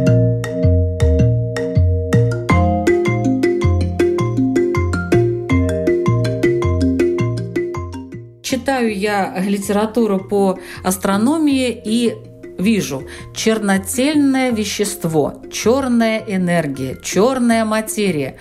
Читаю 8.61 8.95
я 8.95 9.39
литературу 9.39 10.19
по 10.19 10.59
астрономии 10.83 11.81
и 11.83 12.15
вижу 12.59 13.07
чернотельное 13.33 14.51
вещество, 14.51 15.41
черная 15.51 16.19
энергия, 16.19 16.95
черная 17.01 17.65
материя. 17.65 18.37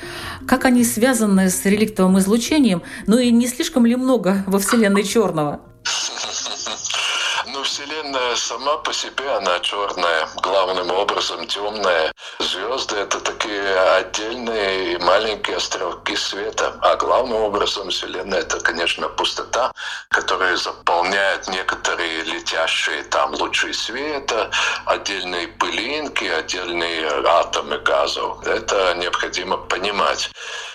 Как 0.47 0.67
они 0.67 0.85
связаны 0.85 1.49
с 1.49 1.65
реликтовым 1.65 2.19
излучением, 2.19 2.83
ну 3.07 3.19
и 3.19 3.31
не 3.31 3.47
слишком 3.47 3.87
ли 3.87 3.97
много 3.97 4.45
во 4.47 4.59
Вселенной 4.59 5.05
черного? 5.05 5.63
Вселенная 8.01 8.37
сама 8.37 8.77
по 8.79 8.95
себе, 8.95 9.31
она 9.31 9.59
черная, 9.61 10.27
главным 10.37 10.91
образом 10.91 11.47
темная. 11.47 12.11
Звезды— 12.39 12.97
это 12.97 13.21
такие 13.21 13.79
отдельные 13.99 14.99
маленькие 15.01 15.59
островки 15.59 16.17
света. 16.17 16.79
А 16.81 16.97
главным 16.97 17.43
образом 17.43 17.91
Вселенная— 17.91 18.41
это, 18.41 18.59
конечно, 18.61 19.07
пустота, 19.11 19.71
которая 20.09 20.57
заполняет 20.57 21.47
некоторые 21.49 22.23
летящие 22.23 23.03
там 23.03 23.35
лучи 23.35 23.71
света, 23.75 24.51
отдельные 24.87 25.49
пылинки, 25.49 26.25
отдельные 26.25 27.07
атомы 27.27 27.81
газов. 27.81 28.47
Это 28.47 28.95
необходимо 28.95 29.59
понимать. 29.59 30.31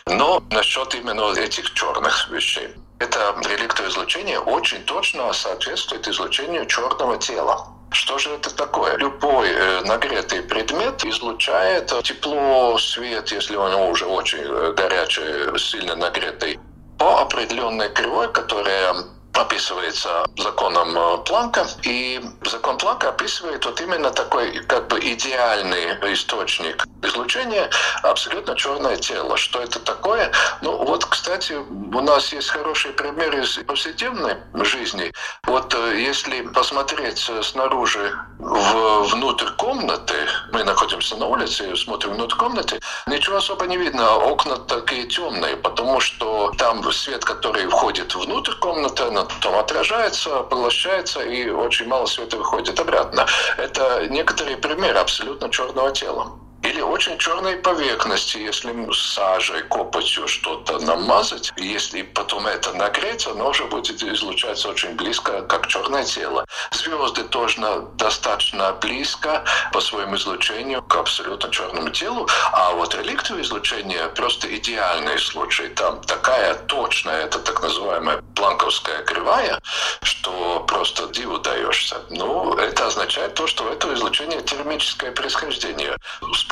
Но 0.06 0.44
насчет 0.52 0.94
именно 0.94 1.34
этих 1.34 1.74
черных 1.74 2.30
вещей. 2.30 2.76
Это 3.00 3.36
реликтовое 3.50 3.92
излучение 3.92 4.40
очень 4.40 4.84
точно 4.84 5.34
соответствует 5.34 6.08
излучению 6.08 6.66
черного 6.66 7.18
тела. 7.18 7.68
Что 7.92 8.18
же 8.18 8.30
это 8.32 8.54
такое? 8.56 8.98
Любой 8.98 9.50
э, 9.50 9.82
нагретый 9.82 10.42
предмет 10.42 11.04
излучает 11.06 11.94
тепло, 12.04 12.78
свет, 12.78 13.32
если 13.32 13.56
он 13.56 13.74
уже 13.90 14.06
очень 14.06 14.40
э, 14.44 14.74
горячий, 14.74 15.58
сильно 15.58 15.96
нагретый, 15.96 16.60
по 16.98 17.22
определенной 17.22 17.90
кривой, 17.90 18.32
которая 18.32 18.96
описывается 19.38 20.26
законом 20.38 20.98
э, 20.98 21.18
Планка. 21.26 21.68
И 21.84 22.22
закон 22.44 22.78
Планка 22.78 23.10
описывает 23.10 23.66
вот 23.66 23.80
именно 23.82 24.12
такой 24.12 24.60
как 24.66 24.88
бы 24.88 25.00
идеальный 25.00 26.14
источник 26.14 26.86
излучения 27.04 27.70
абсолютно 28.04 28.56
черное 28.56 28.98
тело. 28.98 29.38
Что 29.38 29.62
это 29.62 29.80
такое? 29.80 30.32
Ну 30.62 30.84
вот, 30.86 31.06
кстати, 31.06 31.54
у 31.54 32.02
нас 32.02 32.32
есть 32.34 32.50
хороший 32.50 32.92
пример 32.92 33.38
из 33.38 33.58
повседневной 33.58 34.38
жизни. 34.54 35.12
Вот 35.46 35.74
э, 35.74 36.00
если 36.00 36.42
посмотреть 36.42 37.30
снаружи 37.42 38.14
в, 38.40 39.04
внутрь 39.10 39.50
комнаты, 39.58 40.16
мы 40.52 40.64
находимся 40.64 41.16
на 41.18 41.26
улице, 41.28 41.76
смотрим 41.76 42.14
внутрь 42.14 42.36
комнаты, 42.36 42.80
ничего 43.08 43.38
особо 43.38 43.66
не 43.66 43.78
видно, 43.78 44.16
окна 44.16 44.58
такие 44.58 45.06
темные, 45.06 45.56
потому 45.58 46.00
что 46.00 46.52
там 46.58 46.84
свет, 46.92 47.24
который 47.24 47.68
входит 47.68 48.14
внутрь 48.16 48.54
комнаты, 48.56 49.04
потом 49.26 49.56
отражается, 49.56 50.42
поглощается, 50.44 51.22
и 51.22 51.50
очень 51.50 51.88
мало 51.88 52.06
света 52.06 52.38
выходит 52.38 52.80
обратно. 52.80 53.26
Это 53.58 54.08
некоторые 54.10 54.58
примеры 54.58 55.00
абсолютно 55.00 55.50
черного 55.50 55.92
тела. 55.92 56.45
Или 56.66 56.82
очень 56.82 57.18
черные 57.20 57.58
поверхности, 57.58 58.38
если 58.38 58.74
сажей, 58.92 59.62
копотью 59.64 60.28
что-то 60.28 60.80
намазать, 60.80 61.54
если 61.58 62.02
потом 62.02 62.48
это 62.48 62.74
нагреть, 62.74 63.28
оно 63.28 63.50
уже 63.50 63.66
будет 63.66 64.02
излучаться 64.02 64.70
очень 64.70 64.96
близко, 64.96 65.44
как 65.44 65.68
черное 65.68 66.04
тело. 66.04 66.46
Звезды 66.72 67.24
тоже 67.26 67.62
достаточно 67.98 68.74
близко 68.74 69.44
по 69.72 69.80
своему 69.80 70.16
излучению 70.16 70.82
к 70.82 70.96
абсолютно 70.96 71.52
черному 71.52 71.90
телу, 71.92 72.28
а 72.52 72.72
вот 72.72 72.96
реликтовое 72.96 73.44
излучение 73.44 74.10
просто 74.16 74.48
идеальный 74.56 75.20
случай. 75.20 75.68
Там 75.68 76.02
такая 76.02 76.56
точная, 76.56 77.26
это 77.26 77.40
так 77.40 77.62
называемая 77.62 78.24
планковская 78.36 79.04
кривая, 79.04 79.60
что 80.02 80.66
просто 80.68 81.08
диву 81.10 81.38
даешься. 81.38 81.98
Ну, 82.10 82.56
это 82.56 82.88
означает 82.88 83.36
то, 83.36 83.46
что 83.46 83.66
у 83.66 83.68
этого 83.68 83.94
излучения 83.94 84.42
термическое 84.42 85.12
происхождение. 85.12 85.96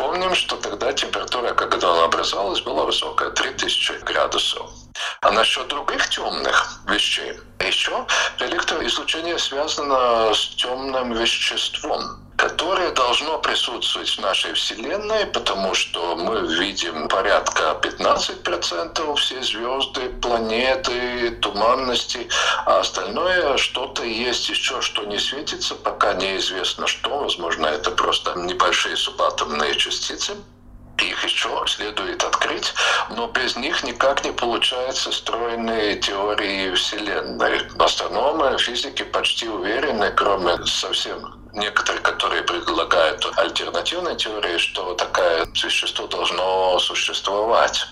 Вспомним, 0.03 0.35
что 0.35 0.57
тогда 0.57 0.91
температура, 0.91 1.53
когда 1.53 1.93
она 1.93 2.03
образовалась, 2.03 2.59
была 2.59 2.83
высокая, 2.83 3.29
3000 3.29 4.03
градусов. 4.03 4.69
А 5.21 5.31
насчет 5.31 5.65
других 5.69 6.09
темных 6.09 6.81
вещей, 6.89 7.39
еще 7.61 8.05
электроизлучение 8.39 9.39
связано 9.39 10.33
с 10.33 10.55
темным 10.57 11.13
веществом 11.13 12.22
которое 12.35 12.91
должно 12.91 13.37
присутствовать 13.39 14.09
в 14.09 14.19
нашей 14.19 14.53
Вселенной, 14.53 15.25
потому 15.27 15.73
что 15.73 16.15
мы 16.15 16.41
видим 16.55 17.07
порядка 17.07 17.77
15% 17.81 19.15
все 19.15 19.41
звезды, 19.41 20.09
планеты, 20.21 21.31
туманности, 21.41 22.27
а 22.65 22.79
остальное 22.79 23.57
что-то 23.57 24.03
есть 24.03 24.49
еще, 24.49 24.81
что 24.81 25.03
не 25.05 25.19
светится, 25.19 25.75
пока 25.75 26.13
неизвестно 26.13 26.87
что. 26.87 27.19
Возможно, 27.19 27.67
это 27.67 27.91
просто 27.91 28.33
небольшие 28.37 28.97
субатомные 28.97 29.75
частицы. 29.75 30.33
Их 30.99 31.23
еще 31.23 31.63
следует 31.67 32.23
открыть, 32.23 32.73
но 33.09 33.27
без 33.27 33.55
них 33.57 33.83
никак 33.83 34.23
не 34.23 34.31
получается 34.31 35.11
стройные 35.11 35.95
теории 35.95 36.73
Вселенной. 36.75 37.67
Астрономы, 37.79 38.57
физики 38.57 39.03
почти 39.03 39.47
уверены, 39.47 40.11
кроме 40.11 40.63
совсем 40.65 41.42
некоторые, 41.53 42.01
которые 42.01 42.43
предлагают 42.43 43.25
альтернативные 43.37 44.15
теории, 44.15 44.57
что 44.57 44.93
такое 44.95 45.45
вещество 45.45 46.07
должно 46.07 46.79
существовать. 46.79 47.85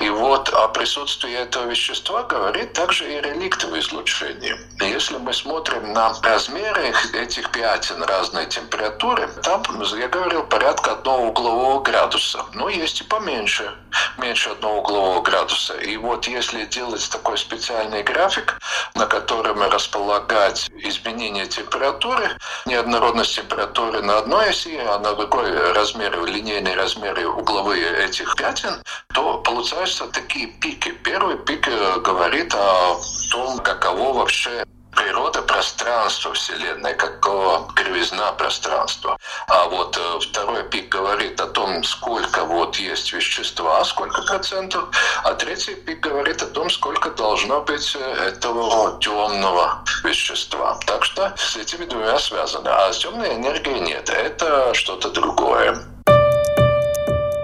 И 0.00 0.08
вот 0.08 0.48
о 0.50 0.68
присутствии 0.68 1.32
этого 1.32 1.66
вещества 1.66 2.22
говорит 2.22 2.72
также 2.72 3.10
и 3.12 3.20
реликтовое 3.20 3.80
излучение. 3.80 4.58
Если 4.80 5.16
мы 5.16 5.32
смотрим 5.32 5.92
на 5.92 6.14
размеры 6.22 6.94
этих 7.12 7.50
пятен 7.50 8.02
разной 8.02 8.46
температуры, 8.46 9.28
там, 9.42 9.62
я 9.98 10.08
говорил, 10.08 10.44
порядка 10.44 10.92
одного 10.92 11.28
углового 11.28 11.82
градуса. 11.82 12.44
Но 12.54 12.68
есть 12.68 13.00
и 13.00 13.04
поменьше, 13.04 13.74
меньше 14.18 14.50
одного 14.50 14.78
углового 14.80 15.22
градуса. 15.22 15.74
И 15.74 15.96
вот 15.96 16.26
если 16.26 16.64
делать 16.64 17.08
такой 17.10 17.36
специальный 17.36 18.02
график, 18.02 18.58
на 18.94 19.06
котором 19.06 19.62
располагать 19.62 20.70
изменение 20.78 21.46
температуры, 21.46 22.30
не 22.66 22.74
неоднородность 22.90 23.36
температуры 23.36 24.02
на 24.02 24.18
одной 24.18 24.50
оси, 24.50 24.76
а 24.76 24.98
на 24.98 25.14
другой 25.14 25.72
размеры, 25.72 26.26
линейные 26.26 26.74
размеры 26.74 27.28
угловые 27.28 28.04
этих 28.04 28.34
пятен, 28.36 28.82
то 29.14 29.38
получаются 29.38 30.06
такие 30.08 30.48
пики. 30.48 30.90
Первый 31.04 31.38
пик 31.38 31.68
э, 31.68 32.00
говорит 32.00 32.52
о 32.54 32.98
том, 33.30 33.58
каково 33.58 34.12
вообще 34.12 34.64
природа 34.94 35.42
пространства 35.42 36.32
Вселенной, 36.32 36.94
какого 36.94 37.68
кривизна 37.74 38.32
пространства. 38.32 39.16
А 39.46 39.68
вот 39.68 39.96
э, 39.96 40.20
второй 40.20 40.64
пик 40.64 40.88
говорит 40.88 41.40
о 41.40 41.46
том, 41.46 41.82
сколько 41.84 42.44
вот 42.44 42.76
есть 42.76 43.12
вещества, 43.12 43.84
сколько 43.84 44.22
процентов, 44.22 44.84
а 45.24 45.34
третий 45.34 45.74
пик 45.74 46.00
говорит 46.00 46.42
о 46.42 46.46
том, 46.46 46.70
сколько 46.70 47.10
должно 47.10 47.60
быть 47.60 47.96
э, 47.98 48.28
этого 48.28 48.98
темного 49.00 49.84
вещества. 50.04 50.78
Так 50.86 51.04
что 51.04 51.32
с 51.36 51.56
этими 51.56 51.84
двумя 51.84 52.18
связаны. 52.18 52.68
А 52.68 52.92
с 52.92 52.98
темной 52.98 53.34
энергией 53.34 53.80
нет, 53.80 54.08
это 54.10 54.74
что-то 54.74 55.10
другое. 55.10 55.78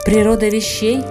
Природа 0.04 0.48
вещей 0.48 1.02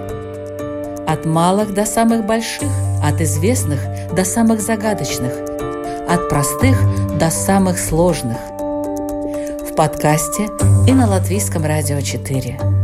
от 1.06 1.24
малых 1.24 1.74
до 1.74 1.84
самых 1.84 2.24
больших, 2.24 2.70
от 3.04 3.20
известных 3.20 3.80
до 4.14 4.24
самых 4.24 4.60
загадочных– 4.60 5.32
от 6.08 6.28
простых 6.28 6.76
до 7.18 7.30
самых 7.30 7.78
сложных. 7.78 8.38
В 8.38 9.74
подкасте 9.76 10.48
и 10.86 10.92
на 10.92 11.06
Латвийском 11.08 11.64
радио 11.64 12.00
4. 12.00 12.75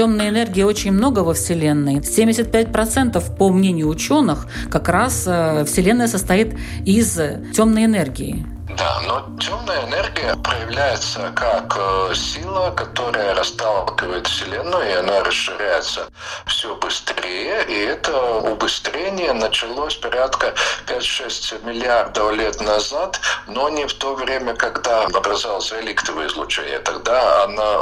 Темной 0.00 0.30
энергии 0.30 0.62
очень 0.62 0.92
много 0.92 1.18
во 1.18 1.34
Вселенной. 1.34 1.96
75% 1.96 3.36
по 3.36 3.50
мнению 3.50 3.88
ученых 3.88 4.46
как 4.70 4.88
раз 4.88 5.24
э, 5.26 5.66
Вселенная 5.66 6.08
состоит 6.08 6.58
из 6.86 7.20
темной 7.54 7.84
энергии. 7.84 8.46
Да, 8.78 9.02
но 9.06 9.36
темная 9.38 9.86
энергия 9.86 10.36
проявляется 10.70 11.32
как 11.34 11.76
э, 11.76 12.14
сила, 12.14 12.70
которая 12.70 13.34
расталкивает 13.34 14.26
Вселенную, 14.28 14.88
и 14.88 14.92
она 14.92 15.24
расширяется 15.24 16.08
все 16.46 16.76
быстрее. 16.76 17.64
И 17.68 17.74
это 17.74 18.16
убыстрение 18.34 19.32
началось 19.32 19.96
порядка 19.96 20.54
5-6 20.86 21.66
миллиардов 21.66 22.32
лет 22.34 22.60
назад, 22.60 23.20
но 23.48 23.68
не 23.68 23.84
в 23.86 23.94
то 23.94 24.14
время, 24.14 24.54
когда 24.54 25.06
образовалось 25.06 25.72
реликтовое 25.72 26.28
излучение. 26.28 26.78
Тогда 26.78 27.44
она 27.44 27.72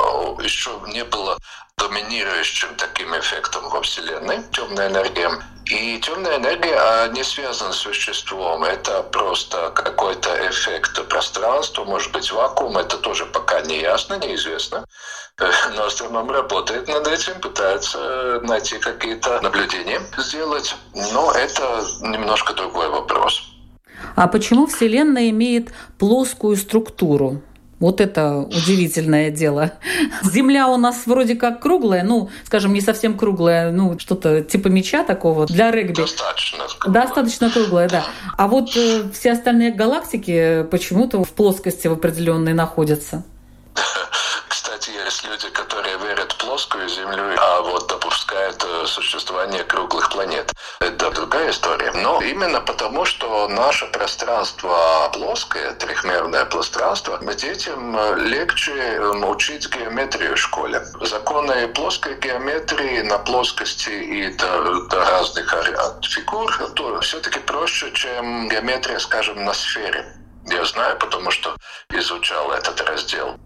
еще 0.42 0.70
не 0.86 1.04
была 1.04 1.36
доминирующим 1.76 2.68
таким 2.76 3.14
эффектом 3.18 3.68
во 3.68 3.82
Вселенной, 3.82 4.38
темная 4.52 4.88
энергия. 4.88 5.30
И 5.70 5.98
темная 6.00 6.38
энергия 6.38 7.08
не 7.12 7.22
связана 7.22 7.72
с 7.72 7.84
веществом. 7.84 8.64
Это 8.64 9.02
просто 9.02 9.70
какой-то 9.74 10.30
эффект 10.48 11.06
пространства, 11.08 11.84
может 11.84 12.10
быть, 12.12 12.32
вакуум. 12.32 12.78
Это 12.78 12.96
тоже 12.96 13.26
пока 13.26 13.60
не 13.60 13.80
ясно, 13.80 14.14
неизвестно. 14.14 14.86
Но 15.38 15.84
астроном 15.84 16.30
работает 16.30 16.88
над 16.88 17.06
этим, 17.06 17.38
пытается 17.40 18.40
найти 18.44 18.78
какие-то 18.78 19.40
наблюдения 19.42 20.00
сделать. 20.16 20.74
Но 21.12 21.32
это 21.32 21.84
немножко 22.00 22.54
другой 22.54 22.88
вопрос. 22.88 23.42
А 24.16 24.26
почему 24.26 24.66
Вселенная 24.66 25.28
имеет 25.30 25.72
плоскую 25.98 26.56
структуру? 26.56 27.42
Вот 27.80 28.00
это 28.00 28.38
удивительное 28.38 29.30
дело. 29.30 29.72
Земля 30.22 30.68
у 30.68 30.76
нас 30.76 31.06
вроде 31.06 31.36
как 31.36 31.60
круглая, 31.60 32.02
ну, 32.02 32.28
скажем, 32.44 32.72
не 32.72 32.80
совсем 32.80 33.16
круглая, 33.16 33.70
ну, 33.70 33.98
что-то 33.98 34.42
типа 34.42 34.68
мяча 34.68 35.04
такого 35.04 35.46
для 35.46 35.70
регби. 35.70 35.94
Достаточно 35.94 36.64
круглая. 36.78 37.04
Достаточно 37.04 37.50
круглая, 37.50 37.88
да. 37.88 38.04
А 38.36 38.48
вот 38.48 38.76
э, 38.76 39.04
все 39.12 39.32
остальные 39.32 39.72
галактики 39.72 40.66
почему-то 40.70 41.22
в 41.22 41.30
плоскости 41.30 41.86
в 41.86 41.92
определенной 41.92 42.52
находятся. 42.52 43.22
Кстати, 44.48 44.90
есть 45.04 45.24
люди, 45.24 45.48
которые 45.52 45.98
верят 45.98 46.32
в 46.32 46.36
плоскую 46.38 46.88
Землю, 46.88 47.36
а 47.38 47.62
вот 47.62 47.86
допускают 47.86 48.07
э, 48.64 48.86
существование 48.86 49.64
круглых 49.64 50.10
планет. 50.10 50.52
Это 50.80 51.10
другая 51.10 51.50
история. 51.50 51.92
Но 51.92 52.20
именно 52.22 52.60
потому, 52.60 53.04
что 53.04 53.48
наше 53.48 53.86
пространство 53.86 55.10
плоское, 55.12 55.72
трехмерное 55.74 56.44
пространство, 56.44 57.18
детям 57.34 57.96
э, 57.96 58.16
легче 58.16 58.72
эм, 58.72 59.24
учить 59.28 59.68
геометрию 59.68 60.36
в 60.36 60.38
школе. 60.38 60.82
Законы 61.00 61.68
плоской 61.68 62.18
геометрии 62.18 63.02
на 63.02 63.18
плоскости 63.18 63.90
и 63.90 64.28
до, 64.36 64.86
до 64.88 65.04
разных 65.04 65.54
фигур 66.02 66.52
все-таки 67.00 67.38
проще, 67.40 67.90
чем 67.92 68.48
геометрия, 68.48 68.98
скажем, 68.98 69.44
на 69.44 69.54
сфере. 69.54 70.04
Я 70.46 70.64
знаю, 70.64 70.98
потому 70.98 71.30
что 71.30 71.56
изучал 71.90 72.52
этот 72.52 72.80
раздел. 72.82 73.38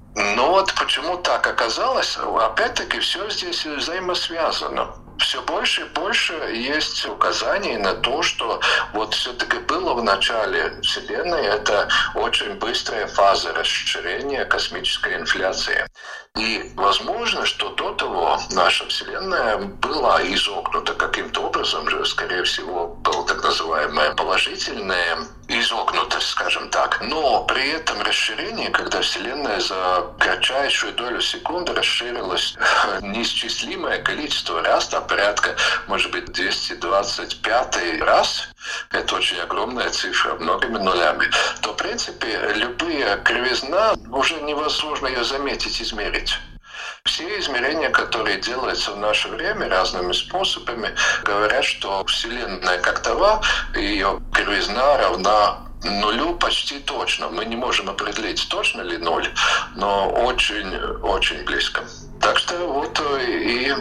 Вот 0.53 0.75
почему 0.75 1.17
так 1.17 1.47
оказалось, 1.47 2.19
опять-таки 2.19 2.99
все 2.99 3.27
здесь 3.31 3.65
взаимосвязано 3.65 4.95
все 5.33 5.41
больше 5.45 5.81
и 5.81 5.85
больше 5.85 6.35
есть 6.53 7.07
указаний 7.07 7.79
на 7.79 7.95
то, 7.95 8.21
что 8.23 8.61
вот 8.93 9.15
все-таки 9.15 9.57
было 9.61 9.95
в 9.95 10.03
начале 10.05 10.79
Вселенной 10.83 11.47
это 11.47 11.89
очень 12.15 12.53
быстрая 12.57 13.07
фаза 13.07 13.55
расширения 13.55 14.45
космической 14.45 15.15
инфляции. 15.15 15.87
И 16.39 16.73
возможно, 16.77 17.45
что 17.45 17.71
до 17.71 17.93
того 17.93 18.41
наша 18.51 18.87
Вселенная 18.89 19.59
была 19.59 20.23
изогнута 20.23 20.95
каким-то 20.95 21.43
образом, 21.43 21.89
же, 21.91 22.05
скорее 22.07 22.43
всего, 22.45 22.89
была 22.89 23.25
так 23.25 23.43
называемая 23.45 24.15
положительная 24.15 25.19
изогнутость, 25.49 26.29
скажем 26.29 26.71
так. 26.71 27.03
Но 27.03 27.45
при 27.45 27.73
этом 27.73 28.01
расширении, 28.01 28.69
когда 28.69 29.03
Вселенная 29.03 29.61
за 29.61 30.07
кратчайшую 30.19 30.95
долю 30.95 31.21
секунды 31.21 31.75
расширилась 31.75 32.57
неисчислимое 33.03 34.03
количество 34.03 34.63
раз, 34.63 34.89
там 34.89 35.07
порядка, 35.23 35.55
может 35.87 36.11
быть, 36.11 36.33
225 36.33 38.03
раз, 38.03 38.49
это 38.91 39.15
очень 39.15 39.39
огромная 39.39 39.89
цифра, 39.91 40.35
многими 40.35 40.79
нулями, 40.79 41.31
то, 41.61 41.73
в 41.73 41.77
принципе, 41.77 42.53
любые 42.57 43.21
кривизна 43.25 43.95
уже 44.11 44.35
невозможно 44.41 45.07
ее 45.07 45.23
заметить, 45.25 45.81
измерить. 45.81 46.37
Все 47.05 47.39
измерения, 47.39 47.91
которые 47.91 48.39
делаются 48.41 48.93
в 48.93 48.99
наше 48.99 49.29
время 49.29 49.69
разными 49.69 50.13
способами, 50.13 50.91
говорят, 51.25 51.65
что 51.65 52.05
Вселенная 52.07 52.79
как 52.79 53.01
тава, 53.03 53.43
ее 53.77 54.21
кривизна 54.33 54.99
равна 54.99 55.59
нулю 55.85 56.35
почти 56.35 56.79
точно. 56.79 57.29
Мы 57.29 57.45
не 57.45 57.57
можем 57.57 57.91
определить, 57.91 58.47
точно 58.49 58.83
ли 58.83 58.99
ноль, 58.99 59.29
но 59.77 60.11
очень-очень 60.11 61.45
близко. 61.45 61.85
Так 62.21 62.39
что 62.39 62.57
вот 62.69 63.01
и 63.21 63.75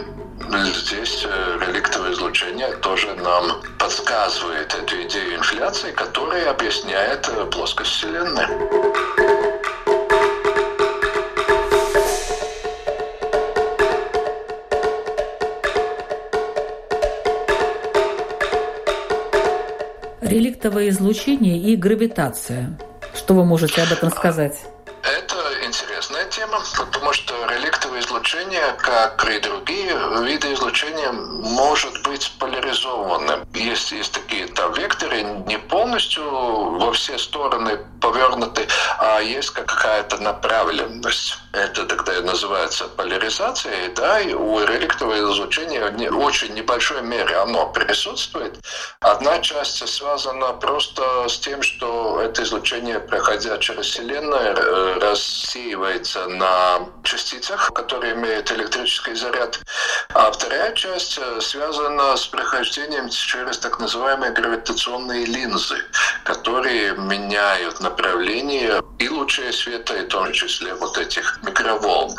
здесь 0.74 1.24
э, 1.24 1.58
реликтовое 1.66 2.12
излучение 2.12 2.72
тоже 2.76 3.14
нам 3.14 3.62
подсказывает 3.78 4.74
эту 4.74 5.02
идею 5.02 5.36
инфляции, 5.36 5.92
которая 5.92 6.50
объясняет 6.50 7.28
э, 7.28 7.46
плоскость 7.46 7.90
Вселенной. 7.92 8.46
Реликтовое 20.62 20.90
излучение 20.90 21.58
и 21.58 21.74
гравитация. 21.74 22.78
Что 23.14 23.34
вы 23.34 23.44
можете 23.44 23.82
об 23.82 23.90
этом 23.90 24.10
сказать? 24.12 24.60
Это 25.02 25.34
интересная 25.66 26.24
тема, 26.26 26.60
потому 26.78 27.12
что 27.12 27.34
реликтовое 27.50 27.98
излучение, 27.98 28.62
как 28.78 29.28
и 29.28 29.40
другие 29.40 29.92
виды 30.24 30.52
излучения, 30.52 31.10
может 31.10 32.00
быть 32.12 32.30
поляризованным. 32.38 33.46
Есть, 33.54 33.92
есть 33.92 34.12
такие 34.12 34.46
там 34.46 34.72
векторы, 34.74 35.22
не 35.22 35.58
полностью 35.58 36.24
во 36.78 36.92
все 36.92 37.16
стороны 37.16 37.78
повернуты, 38.02 38.66
а 38.98 39.20
есть 39.20 39.50
какая-то 39.50 40.18
направленность. 40.18 41.38
Это 41.52 41.86
тогда 41.86 42.18
и 42.18 42.22
называется 42.22 42.84
поляризацией, 42.84 43.88
да, 43.94 44.20
и 44.20 44.34
у 44.34 44.60
реликтового 44.60 45.32
излучения 45.32 46.10
в 46.10 46.18
очень 46.18 46.54
небольшой 46.54 47.02
мере 47.02 47.36
оно 47.36 47.66
присутствует. 47.72 48.58
Одна 49.00 49.38
часть 49.38 49.88
связана 49.88 50.52
просто 50.52 51.02
с 51.28 51.38
тем, 51.38 51.62
что 51.62 52.20
это 52.20 52.42
излучение, 52.42 53.00
проходя 53.00 53.56
через 53.58 53.86
Вселенную, 53.86 55.00
рассеивается 55.00 56.26
на 56.26 56.80
частицах, 57.04 57.72
которые 57.74 58.12
имеют 58.14 58.50
электрический 58.50 59.14
заряд. 59.14 59.58
А 60.14 60.30
вторая 60.30 60.72
часть 60.74 61.18
связана 61.40 62.01
с 62.16 62.26
прохождением 62.26 63.08
через 63.08 63.58
так 63.58 63.78
называемые 63.78 64.32
гравитационные 64.32 65.24
линзы, 65.24 65.78
которые 66.24 66.94
меняют 66.96 67.80
направление 67.80 68.82
и 68.98 69.08
лучей 69.08 69.52
света, 69.52 69.94
и 69.96 70.04
в 70.04 70.08
том 70.08 70.32
числе 70.32 70.74
вот 70.74 70.98
этих 70.98 71.40
микроволн. 71.42 72.14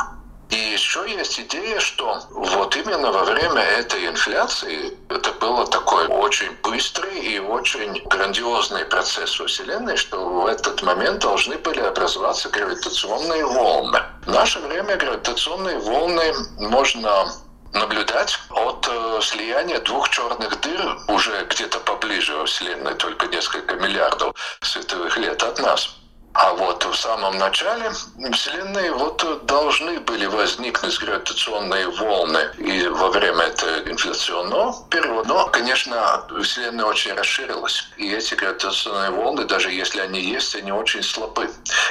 И 0.54 0.56
еще 0.56 1.04
есть 1.10 1.40
идея, 1.40 1.80
что 1.80 2.20
вот 2.30 2.76
именно 2.76 3.12
во 3.12 3.24
время 3.24 3.62
этой 3.62 4.08
инфляции 4.08 4.96
это 5.10 5.32
было 5.40 5.66
такой 5.66 6.06
очень 6.06 6.52
быстрый 6.62 7.20
и 7.20 7.40
очень 7.40 8.04
грандиозный 8.08 8.86
процесс 8.86 9.40
во 9.40 9.48
Вселенной, 9.48 9.98
что 9.98 10.24
в 10.24 10.46
этот 10.46 10.84
момент 10.84 11.22
должны 11.24 11.58
были 11.58 11.80
образоваться 11.80 12.50
гравитационные 12.50 13.46
волны. 13.46 14.00
В 14.28 14.32
наше 14.32 14.60
время 14.60 14.96
гравитационные 14.96 15.80
волны 15.80 16.34
можно 16.60 17.26
наблюдать 17.74 18.40
от 18.50 18.88
э, 18.90 19.20
слияния 19.22 19.80
двух 19.80 20.10
черных 20.10 20.60
дыр 20.62 20.98
уже 21.08 21.46
где-то 21.46 21.80
поближе 21.80 22.36
во 22.36 22.46
Вселенной, 22.46 22.96
только 22.96 23.28
несколько 23.28 23.76
миллиардов 23.76 24.36
световых 24.62 25.18
лет 25.18 25.42
от 25.44 25.60
нас. 25.60 26.03
А 26.34 26.52
вот 26.54 26.84
в 26.84 26.96
самом 26.96 27.38
начале 27.38 27.92
Вселенной 28.32 28.90
вот 28.92 29.46
должны 29.46 30.00
были 30.00 30.26
возникнуть 30.26 30.98
гравитационные 31.00 31.88
волны 31.90 32.50
и 32.58 32.88
во 32.88 33.10
время 33.12 33.44
этого 33.44 33.88
инфляционного 33.88 34.76
периода. 34.90 35.28
Но, 35.28 35.48
конечно, 35.50 36.26
Вселенная 36.42 36.86
очень 36.86 37.14
расширилась. 37.14 37.88
И 37.98 38.12
эти 38.12 38.34
гравитационные 38.34 39.12
волны, 39.12 39.46
даже 39.46 39.72
если 39.72 40.00
они 40.00 40.22
есть, 40.22 40.56
они 40.56 40.72
очень 40.72 41.04
слабы. 41.04 41.50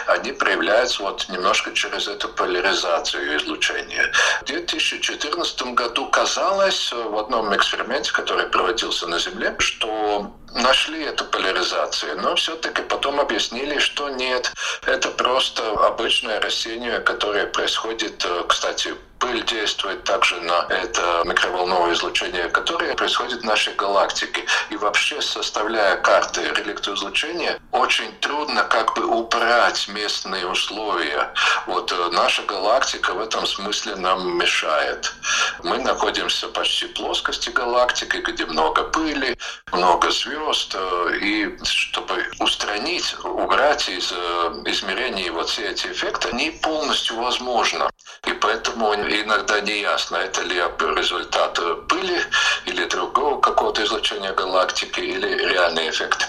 Они 0.09 0.33
проявляются 0.33 1.05
вот 1.05 1.24
немножко 1.28 1.72
через 1.72 2.09
эту 2.09 2.28
поляризацию 2.28 3.37
излучения. 3.37 4.11
В 4.40 4.46
2014 4.46 5.62
году 5.74 6.09
казалось 6.09 6.92
в 6.92 7.16
одном 7.16 7.55
эксперименте, 7.55 8.12
который 8.12 8.46
проводился 8.46 9.07
на 9.07 9.20
Земле, 9.20 9.55
что 9.61 10.33
нашли 10.54 11.04
эту 11.04 11.24
поляризацию, 11.24 12.20
но 12.20 12.34
все-таки 12.34 12.82
потом 12.82 13.20
объяснили, 13.20 13.78
что 13.78 14.08
нет, 14.10 14.52
это 14.86 15.08
просто 15.08 15.62
обычное 15.86 16.40
растение, 16.40 17.00
которое 17.00 17.46
происходит, 17.46 18.24
э, 18.24 18.44
кстати, 18.48 18.94
пыль 19.22 19.44
действует 19.44 20.02
также 20.02 20.40
на 20.40 20.66
это 20.68 21.22
микроволновое 21.24 21.94
излучение, 21.94 22.48
которое 22.48 22.94
происходит 22.94 23.42
в 23.42 23.44
нашей 23.44 23.72
галактике. 23.74 24.44
И 24.70 24.76
вообще, 24.76 25.22
составляя 25.22 25.96
карты 25.96 26.42
реликтоизлучения, 26.56 27.61
очень 27.70 28.12
трудно 28.20 28.64
как 28.64 28.96
бы 28.96 29.06
убрать 29.06 29.87
местные 29.87 30.44
условия. 30.48 31.32
Вот 31.66 31.92
э, 31.92 32.08
наша 32.12 32.42
галактика 32.42 33.14
в 33.14 33.20
этом 33.20 33.46
смысле 33.46 33.94
нам 33.94 34.37
мешает. 34.37 35.14
Мы 35.62 35.78
находимся 35.78 36.48
почти 36.48 36.87
в 36.87 36.94
плоскости 36.94 37.50
галактики, 37.50 38.16
где 38.16 38.44
много 38.46 38.82
пыли, 38.82 39.38
много 39.70 40.11
звезд. 40.11 40.74
Э, 40.74 41.16
и 41.20 41.56
чтобы 41.62 42.26
устранить, 42.40 43.14
убрать 43.22 43.88
из 43.88 44.11
э, 44.11 44.62
измерений 44.66 45.30
вот 45.30 45.48
все 45.48 45.70
эти 45.70 45.87
эффекты, 45.87 46.35
не 46.35 46.50
полностью 46.50 47.18
возможно. 47.18 47.88
И 48.26 48.32
поэтому 48.32 48.92
иногда 49.20 49.61
не 49.61 49.81
ясно, 49.81 50.16
это 50.16 50.42
ли 50.42 50.57
результат 50.96 51.59
пыли 51.88 52.20
или 52.66 52.85
другого 52.87 53.40
какого-то 53.40 53.85
излучения 53.85 54.33
галактики, 54.33 55.01
или 55.01 55.53
реальный 55.53 55.90
эффект. 55.90 56.29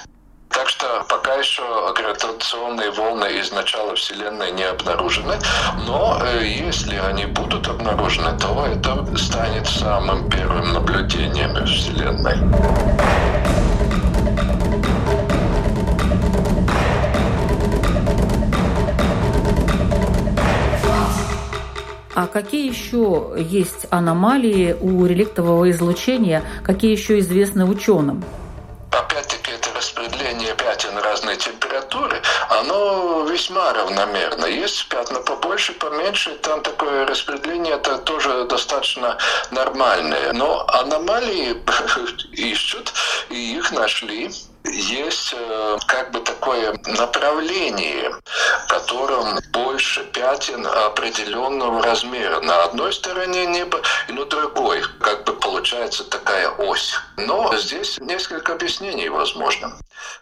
Так 0.49 0.69
что 0.69 1.03
пока 1.09 1.33
еще 1.33 1.63
гравитационные 1.95 2.91
волны 2.91 3.25
из 3.39 3.51
начала 3.51 3.95
Вселенной 3.95 4.51
не 4.51 4.63
обнаружены, 4.63 5.35
но 5.87 6.21
э, 6.23 6.45
если 6.45 6.95
они 6.95 7.25
будут 7.25 7.67
обнаружены, 7.67 8.37
то 8.37 8.67
это 8.67 9.17
станет 9.17 9.67
самым 9.67 10.29
первым 10.29 10.73
наблюдением 10.73 11.55
Вселенной. 11.65 12.37
А 22.15 22.27
какие 22.27 22.67
еще 22.69 23.33
есть 23.37 23.87
аномалии 23.89 24.77
у 24.79 25.05
реликтового 25.05 25.71
излучения, 25.71 26.43
какие 26.63 26.91
еще 26.91 27.17
известны 27.19 27.65
ученым? 27.65 28.23
Опять-таки 28.91 29.51
это 29.51 29.69
распределение 29.75 30.53
пятен 30.53 30.95
разной 30.99 31.35
температуры, 31.37 32.21
оно 32.49 33.25
весьма 33.27 33.73
равномерно. 33.73 34.45
Есть 34.45 34.87
пятна 34.89 35.21
побольше, 35.21 35.73
поменьше, 35.73 36.35
там 36.35 36.61
такое 36.61 37.07
распределение 37.07 37.73
это 37.73 37.97
тоже 37.97 38.45
достаточно 38.45 39.17
нормальное. 39.49 40.33
Но 40.33 40.67
аномалии 40.67 41.57
ищут, 42.33 42.93
и 43.31 43.55
их 43.57 43.71
нашли 43.71 44.29
есть 44.65 45.33
э, 45.35 45.77
как 45.87 46.11
бы 46.11 46.19
такое 46.19 46.73
направление, 46.85 48.11
в 48.65 48.67
котором 48.67 49.39
больше 49.51 50.03
пятен 50.05 50.65
определенного 50.65 51.81
размера. 51.83 52.39
На 52.41 52.63
одной 52.63 52.93
стороне 52.93 53.45
неба 53.45 53.81
и 54.07 54.13
на 54.13 54.25
другой. 54.25 54.83
Как 55.01 55.23
бы 55.25 55.33
получается 55.33 56.03
такая 56.03 56.49
ось. 56.49 56.93
Но 57.17 57.55
здесь 57.57 57.97
несколько 57.99 58.53
объяснений 58.53 59.09
возможно. 59.09 59.77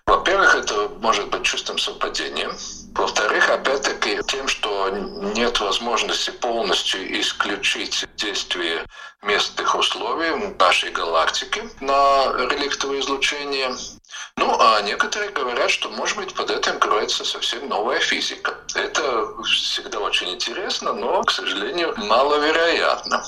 Во-первых, 0.06 0.56
это 0.56 0.90
может 1.00 1.30
быть 1.30 1.44
чувством 1.44 1.78
совпадения. 1.78 2.50
Во-вторых, 2.94 3.50
опять-таки, 3.50 4.20
тем, 4.28 4.48
что 4.48 4.90
нет 4.90 5.60
возможности 5.60 6.30
полностью 6.32 7.20
исключить 7.20 8.06
действие 8.18 8.86
местных 9.24 9.76
условий 9.76 10.54
нашей 10.60 10.92
галактики 10.92 11.64
на 11.80 12.34
реликтовое 12.50 13.00
излучение. 13.00 13.76
Ну, 14.38 14.56
а 14.60 14.82
некоторые 14.82 15.32
говорят, 15.32 15.70
что, 15.70 15.90
может 15.90 16.18
быть, 16.18 16.34
под 16.34 16.50
этим 16.52 16.80
кроется 16.80 17.24
совсем 17.26 17.68
новая 17.68 18.00
физика. 18.00 18.56
Это 18.76 19.28
всегда 19.44 20.00
очень 20.00 20.30
интересно, 20.32 20.94
но, 20.94 21.22
к 21.24 21.32
сожалению, 21.32 21.94
маловероятно. 21.98 23.24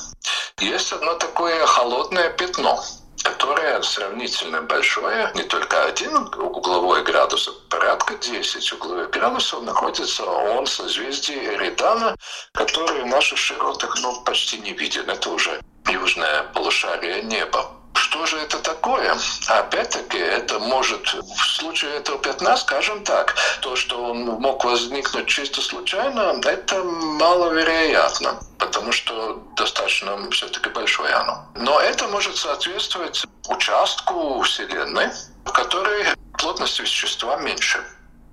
Есть 0.60 0.92
одно 0.94 1.16
такое 1.16 1.66
холодное 1.66 2.30
пятно, 2.30 2.84
которое 3.24 3.82
сравнительно 3.82 4.62
большое, 4.62 5.32
не 5.36 5.44
только 5.44 5.86
один 5.86 6.16
угловой 6.16 7.04
градус, 7.04 7.48
а 7.48 7.70
порядка 7.70 8.16
10 8.16 8.74
угловых 8.74 9.10
градусов 9.10 9.64
находится 9.64 10.26
он 10.26 10.66
в 10.66 10.70
созвездии 10.70 11.36
Эридана, 11.36 12.16
который 12.54 13.04
в 13.04 13.08
наших 13.08 13.38
широтах 13.38 13.98
ну, 14.02 14.22
почти 14.24 14.60
не 14.60 14.74
виден. 14.74 15.10
Это 15.10 15.30
уже 15.30 15.62
южное 15.88 16.44
полушарие 16.54 17.24
неба. 17.24 17.72
Что 18.14 18.28
же 18.28 18.38
это 18.38 18.60
такое? 18.60 19.18
Опять-таки, 19.48 20.20
это 20.20 20.60
может, 20.60 21.16
в 21.16 21.52
случае 21.58 21.96
этого 21.96 22.20
пятна, 22.20 22.56
скажем 22.58 23.04
так, 23.04 23.34
то, 23.62 23.76
что 23.76 24.04
он 24.04 24.24
мог 24.24 24.64
возникнуть 24.64 25.26
чисто 25.26 25.62
случайно, 25.62 26.40
это 26.46 26.84
маловероятно, 26.84 28.40
потому 28.60 28.92
что 28.92 29.42
достаточно 29.56 30.30
все-таки 30.30 30.70
большое 30.70 31.12
оно. 31.12 31.44
Но 31.56 31.80
это 31.80 32.08
может 32.08 32.38
соответствовать 32.38 33.26
участку 33.48 34.44
Вселенной, 34.44 35.10
в 35.46 35.52
которой 35.52 36.06
плотность 36.38 36.80
вещества 36.80 37.38
меньше. 37.38 37.84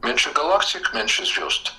Меньше 0.02 0.30
галактик, 0.32 0.92
меньше 0.92 1.24
звезд. 1.24 1.72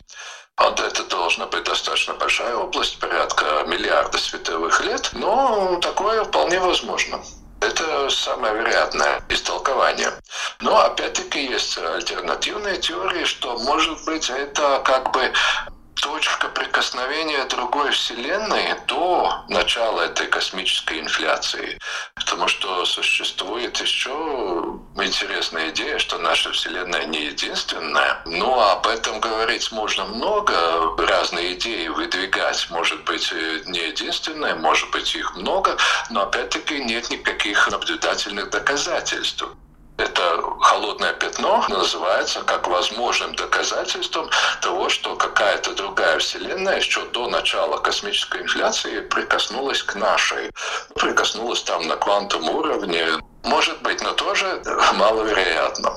Вот 0.57 0.79
это 0.79 1.03
должна 1.03 1.45
быть 1.45 1.65
достаточно 1.65 2.15
большая 2.15 2.55
область, 2.55 2.99
порядка 2.99 3.63
миллиарда 3.67 4.17
световых 4.17 4.83
лет, 4.83 5.11
но 5.13 5.77
такое 5.83 6.23
вполне 6.23 6.59
возможно. 6.59 7.21
Это 7.61 8.09
самое 8.09 8.55
вероятное 8.55 9.21
истолкование. 9.29 10.11
Но 10.61 10.79
опять-таки 10.79 11.45
есть 11.45 11.77
альтернативные 11.77 12.77
теории, 12.77 13.23
что 13.23 13.57
может 13.59 14.03
быть 14.05 14.29
это 14.29 14.81
как 14.83 15.11
бы 15.11 15.31
точка 15.95 16.47
прикосновения 16.49 17.45
другой 17.45 17.91
Вселенной 17.91 18.75
до 18.87 19.43
начала 19.49 20.01
этой 20.01 20.27
космической 20.27 20.99
инфляции. 20.99 21.77
Потому 22.15 22.47
что 22.47 22.85
существует 22.85 23.77
еще 23.79 24.09
интересная 24.97 25.69
идея, 25.69 25.99
что 25.99 26.17
наша 26.17 26.51
Вселенная 26.51 27.05
не 27.05 27.25
единственная. 27.25 28.21
Но 28.25 28.69
об 28.69 28.87
этом 28.87 29.19
говорить 29.19 29.71
можно 29.71 30.05
много, 30.05 30.53
разные 30.97 31.53
идеи 31.53 31.87
выдвигать. 31.87 32.67
Может 32.69 33.03
быть, 33.05 33.31
не 33.65 33.79
единственная, 33.79 34.55
может 34.55 34.89
быть, 34.91 35.15
их 35.15 35.35
много, 35.35 35.77
но 36.09 36.23
опять-таки 36.23 36.83
нет 36.83 37.09
никаких 37.09 37.67
наблюдательных 37.69 38.49
доказательств 38.49 39.45
это 40.01 40.41
холодное 40.59 41.13
пятно 41.13 41.65
называется 41.69 42.41
как 42.41 42.67
возможным 42.67 43.35
доказательством 43.35 44.29
того, 44.61 44.89
что 44.89 45.15
какая-то 45.15 45.73
другая 45.73 46.17
вселенная 46.19 46.77
еще 46.77 47.05
до 47.05 47.27
начала 47.29 47.77
космической 47.77 48.41
инфляции 48.41 49.01
прикоснулась 49.01 49.83
к 49.83 49.95
нашей. 49.95 50.51
Прикоснулась 50.95 51.63
там 51.63 51.87
на 51.87 51.95
квантовом 51.95 52.49
уровне. 52.49 53.05
Может 53.43 53.81
быть, 53.81 54.01
но 54.01 54.11
тоже 54.13 54.61
маловероятно. 54.93 55.95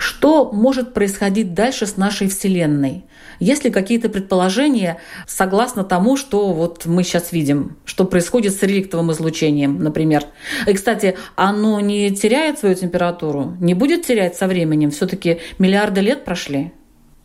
Что 0.00 0.50
может 0.50 0.94
происходить 0.94 1.52
дальше 1.52 1.86
с 1.86 1.98
нашей 1.98 2.30
Вселенной? 2.30 3.04
Есть 3.38 3.64
ли 3.64 3.70
какие-то 3.70 4.08
предположения 4.08 4.98
согласно 5.26 5.84
тому, 5.84 6.16
что 6.16 6.54
вот 6.54 6.86
мы 6.86 7.04
сейчас 7.04 7.32
видим, 7.32 7.76
что 7.84 8.06
происходит 8.06 8.54
с 8.54 8.62
реликтовым 8.62 9.12
излучением, 9.12 9.82
например? 9.84 10.24
И, 10.66 10.72
кстати, 10.72 11.18
оно 11.36 11.80
не 11.80 12.10
теряет 12.10 12.58
свою 12.58 12.74
температуру, 12.74 13.56
не 13.60 13.74
будет 13.74 14.06
терять 14.06 14.36
со 14.36 14.46
временем? 14.46 14.90
Все-таки 14.90 15.40
миллиарды 15.58 16.00
лет 16.00 16.24
прошли? 16.24 16.72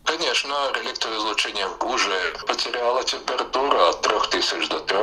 Конечно, 0.04 0.54
реликтовое 0.76 1.18
излучение 1.18 1.68
уже 1.82 2.46
потеряло 2.46 3.04
температуру 3.06 3.78
от 3.90 4.02
3000 4.02 4.70
до 4.70 4.80
3 4.82 4.95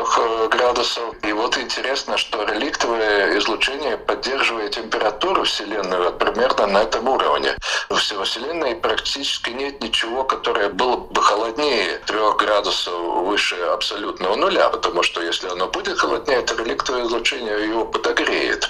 градусов. 0.48 1.14
И 1.22 1.32
вот 1.32 1.56
интересно, 1.58 2.16
что 2.16 2.44
реликтовое 2.44 3.38
излучение 3.38 3.96
поддерживает 3.96 4.72
температуру 4.72 5.44
Вселенной 5.44 6.12
примерно 6.12 6.66
на 6.66 6.82
этом 6.82 7.08
уровне. 7.08 7.56
В 7.88 7.96
Вселенной 7.96 8.74
практически 8.76 9.50
нет 9.50 9.82
ничего, 9.82 10.24
которое 10.24 10.68
было 10.68 10.96
бы 10.96 11.22
холоднее 11.22 11.98
3 12.06 12.18
градусов 12.38 12.94
выше 13.26 13.56
абсолютного 13.56 14.36
нуля, 14.36 14.68
потому 14.68 15.02
что 15.02 15.22
если 15.22 15.48
оно 15.48 15.66
будет 15.68 15.98
холоднее, 15.98 16.42
то 16.42 16.54
реликтовое 16.54 17.04
излучение 17.04 17.68
его 17.68 17.84
подогреет. 17.84 18.68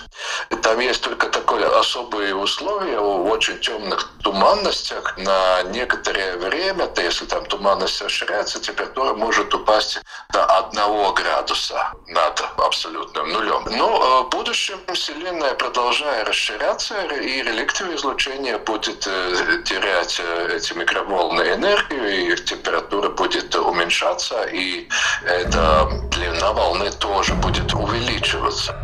И 0.51 0.57
там 0.57 0.79
есть 0.81 1.03
только 1.03 1.29
такое 1.29 1.67
особые 1.79 2.35
условия 2.35 2.99
в 2.99 3.27
очень 3.27 3.59
темных 3.61 4.11
туманностях 4.23 5.17
на 5.19 5.63
некоторое 5.65 6.37
время, 6.37 6.87
то 6.87 7.03
если 7.03 7.27
там 7.27 7.45
туманность 7.47 8.03
расширяется, 8.03 8.61
температура 8.61 9.15
может 9.15 9.55
упасть 9.55 10.01
до 10.33 10.45
1 10.71 11.15
градуса 11.15 11.62
над 12.09 12.45
абсолютным 12.59 13.33
нулем. 13.33 13.65
Но 13.71 13.89
э, 13.89 14.27
в 14.27 14.31
будущем 14.31 14.79
Вселенная, 14.93 15.55
продолжая 15.55 16.25
расширяться, 16.25 16.95
и 17.03 17.43
реликтовое 17.43 17.97
излучение 17.97 18.59
будет 18.59 19.07
э, 19.07 19.63
терять 19.65 20.21
э, 20.21 20.57
эти 20.57 20.73
микроволны 20.75 21.43
энергию, 21.43 22.33
и 22.33 22.37
температура 22.37 23.11
будет 23.11 23.55
уменьшаться, 23.55 24.45
и 24.45 24.89
эта 25.25 25.89
длина 26.11 26.53
волны 26.53 26.91
тоже 26.91 27.35
будет 27.35 27.73
увеличиваться. 27.75 28.75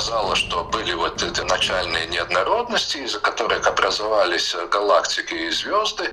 Показало, 0.00 0.34
что 0.34 0.64
были 0.64 0.94
вот 0.94 1.22
эти 1.22 1.42
начальные 1.42 2.06
неоднородности, 2.06 2.96
из-за 2.98 3.20
которых 3.20 3.66
образовались 3.66 4.56
галактики 4.70 5.34
и 5.34 5.50
звезды. 5.50 6.10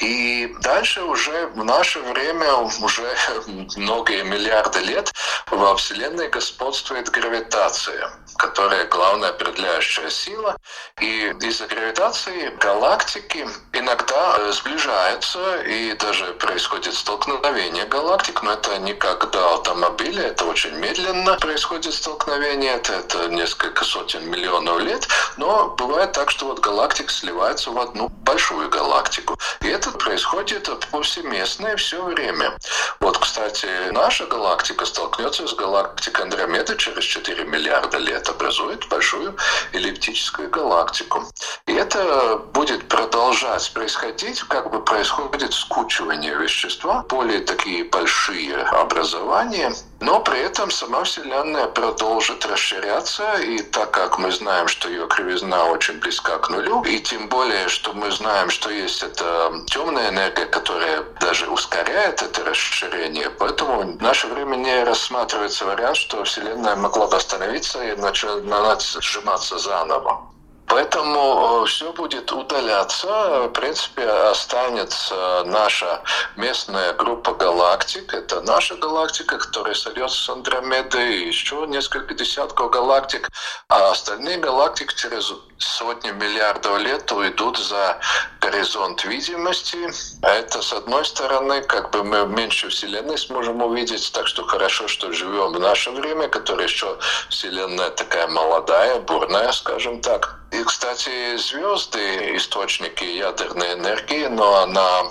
И 0.00 0.56
дальше 0.62 1.02
уже 1.02 1.48
в 1.48 1.62
наше 1.62 2.00
время, 2.00 2.50
уже 2.54 3.14
многие 3.76 4.24
миллиарды 4.24 4.80
лет, 4.80 5.12
во 5.50 5.76
Вселенной 5.76 6.30
господствует 6.30 7.10
гравитация, 7.10 8.10
которая 8.38 8.86
главная 8.86 9.28
определяющая 9.28 10.08
сила. 10.08 10.56
И 11.02 11.34
из-за 11.42 11.66
гравитации 11.66 12.56
галактики 12.58 13.46
иногда 13.78 14.52
сближаются, 14.52 15.62
и 15.62 15.92
даже 15.94 16.24
происходит 16.34 16.94
столкновение 16.94 17.84
галактик, 17.86 18.42
но 18.42 18.52
это 18.52 18.78
не 18.78 18.94
как 18.94 19.30
до 19.30 19.54
автомобиля, 19.54 20.28
это 20.28 20.44
очень 20.44 20.74
медленно 20.76 21.34
происходит 21.34 21.94
столкновение, 21.94 22.74
это, 22.74 22.94
это 22.94 23.28
несколько 23.28 23.84
сотен 23.84 24.28
миллионов 24.28 24.80
лет, 24.80 25.08
но 25.36 25.70
бывает 25.70 26.12
так, 26.12 26.30
что 26.30 26.46
вот 26.46 26.60
галактик 26.60 27.10
сливается 27.10 27.70
в 27.70 27.78
одну 27.78 28.08
большую 28.08 28.68
галактику. 28.68 29.38
И 29.60 29.68
это 29.68 29.90
происходит 29.90 30.68
повсеместно 30.90 31.68
и 31.68 31.76
все 31.76 32.02
время. 32.02 32.56
Вот, 33.00 33.18
кстати, 33.18 33.66
наша 33.92 34.26
галактика 34.26 34.84
столкнется 34.84 35.46
с 35.46 35.54
галактикой 35.54 36.24
Андромеды 36.24 36.76
через 36.76 37.04
4 37.04 37.44
миллиарда 37.44 37.98
лет, 37.98 38.28
образует 38.28 38.88
большую 38.88 39.36
эллиптическую 39.72 40.48
галактику. 40.50 41.24
И 41.66 41.72
это 41.72 42.36
будет 42.52 42.88
продолжать 42.88 43.65
происходить, 43.68 44.42
как 44.42 44.70
бы 44.70 44.82
происходит 44.82 45.52
скучивание 45.52 46.34
вещества, 46.34 47.04
более 47.08 47.40
такие 47.40 47.84
большие 47.84 48.56
образования, 48.56 49.72
но 50.00 50.20
при 50.20 50.40
этом 50.40 50.70
сама 50.70 51.04
Вселенная 51.04 51.66
продолжит 51.68 52.44
расширяться, 52.46 53.36
и 53.38 53.58
так 53.62 53.90
как 53.90 54.18
мы 54.18 54.30
знаем, 54.30 54.68
что 54.68 54.88
ее 54.88 55.06
кривизна 55.08 55.64
очень 55.66 55.98
близка 56.00 56.38
к 56.38 56.50
нулю, 56.50 56.82
и 56.82 56.98
тем 57.00 57.28
более, 57.28 57.68
что 57.68 57.92
мы 57.92 58.10
знаем, 58.10 58.50
что 58.50 58.70
есть 58.70 59.02
эта 59.02 59.52
темная 59.66 60.10
энергия, 60.10 60.46
которая 60.46 61.02
даже 61.20 61.48
ускоряет 61.48 62.22
это 62.22 62.44
расширение, 62.44 63.30
поэтому 63.30 63.96
в 63.96 64.02
наше 64.02 64.26
время 64.26 64.56
не 64.56 64.84
рассматривается 64.84 65.64
вариант, 65.64 65.96
что 65.96 66.24
Вселенная 66.24 66.76
могла 66.76 67.06
бы 67.06 67.16
остановиться 67.16 67.82
и 67.82 67.96
начинать 67.96 68.82
сжиматься 69.00 69.58
заново. 69.58 70.35
Поэтому 70.68 71.62
э, 71.62 71.66
все 71.66 71.92
будет 71.92 72.32
удаляться. 72.32 73.46
В 73.46 73.48
принципе, 73.50 74.02
останется 74.02 75.44
наша 75.46 76.02
местная 76.36 76.92
группа 76.94 77.34
галактик. 77.34 78.12
Это 78.12 78.40
наша 78.40 78.76
галактика, 78.76 79.38
которая 79.38 79.74
сольется 79.74 80.18
с 80.18 80.28
Андромедой, 80.28 81.26
еще 81.26 81.64
несколько 81.68 82.14
десятков 82.14 82.70
галактик. 82.70 83.28
А 83.68 83.90
остальные 83.92 84.38
галактики 84.38 84.94
через 84.94 85.32
сотни 85.58 86.10
миллиардов 86.10 86.78
лет 86.78 87.10
уйдут 87.12 87.58
за 87.58 87.98
горизонт 88.40 89.04
видимости. 89.04 89.78
А 90.22 90.30
это, 90.34 90.62
с 90.62 90.72
одной 90.72 91.04
стороны, 91.04 91.62
как 91.62 91.90
бы 91.90 92.04
мы 92.04 92.26
меньше 92.26 92.68
Вселенной 92.68 93.18
сможем 93.18 93.62
увидеть, 93.62 94.12
так 94.12 94.26
что 94.26 94.44
хорошо, 94.44 94.88
что 94.88 95.12
живем 95.12 95.52
в 95.52 95.60
наше 95.60 95.90
время, 95.90 96.28
которое 96.28 96.64
еще 96.64 96.98
Вселенная 97.28 97.90
такая 97.90 98.28
молодая, 98.28 99.00
бурная, 99.00 99.52
скажем 99.52 100.00
так. 100.00 100.40
И, 100.52 100.62
кстати, 100.62 101.36
звезды– 101.36 102.36
источники 102.36 103.04
ядерной 103.04 103.74
энергии, 103.74 104.26
но 104.26 104.62
она 104.62 105.02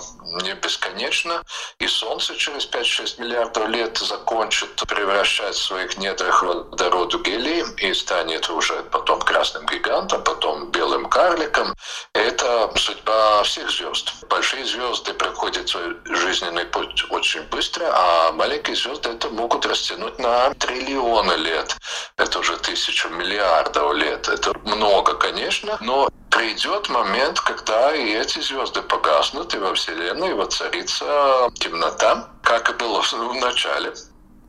не 0.42 0.54
бесконечно, 0.54 1.42
и 1.78 1.86
Солнце 1.86 2.36
через 2.36 2.68
5-6 2.68 3.20
миллиардов 3.20 3.68
лет 3.68 3.98
закончит 3.98 4.74
превращать 4.88 5.54
в 5.54 5.62
своих 5.62 5.96
недрах 5.98 6.42
водород 6.42 7.14
в 7.14 7.22
гелий 7.22 7.64
и 7.78 7.94
станет 7.94 8.48
уже 8.50 8.82
потом 8.90 9.20
красным 9.20 9.66
гигантом, 9.66 10.22
потом 10.24 10.70
белым 10.70 11.08
карликом. 11.08 11.74
Это 12.12 12.72
судьба 12.76 13.42
всех 13.42 13.70
звезд. 13.70 14.12
Большие 14.28 14.64
звезды 14.64 15.14
проходят 15.14 15.68
свой 15.68 15.96
жизненный 16.04 16.64
путь 16.64 17.04
очень 17.10 17.42
быстро, 17.42 17.88
а 17.92 18.32
маленькие 18.32 18.76
звезды 18.76 19.10
это 19.10 19.28
могут 19.30 19.66
растянуть 19.66 20.18
на 20.18 20.52
триллионы 20.54 21.34
лет. 21.34 21.76
Это 22.16 22.38
уже 22.38 22.56
тысячу 22.56 23.08
миллиардов 23.08 23.94
лет. 23.94 24.28
Это 24.28 24.58
много, 24.64 25.14
конечно, 25.14 25.76
но 25.80 26.08
придет 26.36 26.88
момент, 26.90 27.40
когда 27.40 27.94
и 27.94 28.12
эти 28.12 28.40
звезды 28.40 28.82
погаснут, 28.82 29.54
и 29.54 29.58
во 29.58 29.74
Вселенной 29.74 30.34
воцарится 30.34 31.50
темнота, 31.54 32.28
как 32.42 32.68
и 32.70 32.74
было 32.74 33.00
в 33.00 33.34
начале 33.34 33.92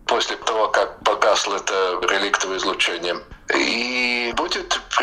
после 0.05 0.35
того, 0.37 0.67
как 0.69 1.03
погасло 1.03 1.55
это 1.55 1.99
реликтовое 2.09 2.57
излучение. 2.57 3.15
И 3.55 3.96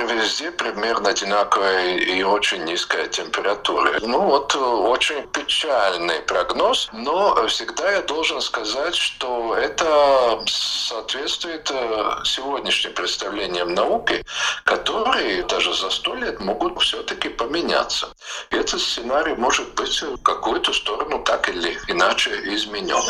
везде 0.07 0.51
примерно 0.51 1.11
одинаковая 1.11 1.97
и 1.97 2.23
очень 2.23 2.65
низкая 2.65 3.07
температура. 3.09 3.99
Ну 4.01 4.21
вот 4.21 4.55
очень 4.55 5.27
печальный 5.29 6.21
прогноз, 6.21 6.89
но 6.93 7.47
всегда 7.49 7.93
я 7.93 8.03
должен 8.03 8.41
сказать, 8.41 8.95
что 8.95 9.57
это 9.57 10.43
соответствует 10.47 11.71
э, 11.71 12.25
сегодняшним 12.25 12.95
представлениям 12.95 13.75
науки, 13.75 14.25
которые 14.65 15.43
даже 15.45 15.75
за 15.75 15.91
сто 15.91 16.15
лет 16.15 16.41
могут 16.41 16.81
все-таки 16.83 17.29
поменяться. 17.29 18.09
Этот 18.51 18.81
сценарий 18.81 19.35
может 19.35 19.75
быть 19.75 20.03
в 20.03 20.23
какую-то 20.23 20.73
сторону 20.73 21.23
так 21.25 21.49
или 21.49 21.79
иначе 21.89 22.31
изменен. 22.55 23.03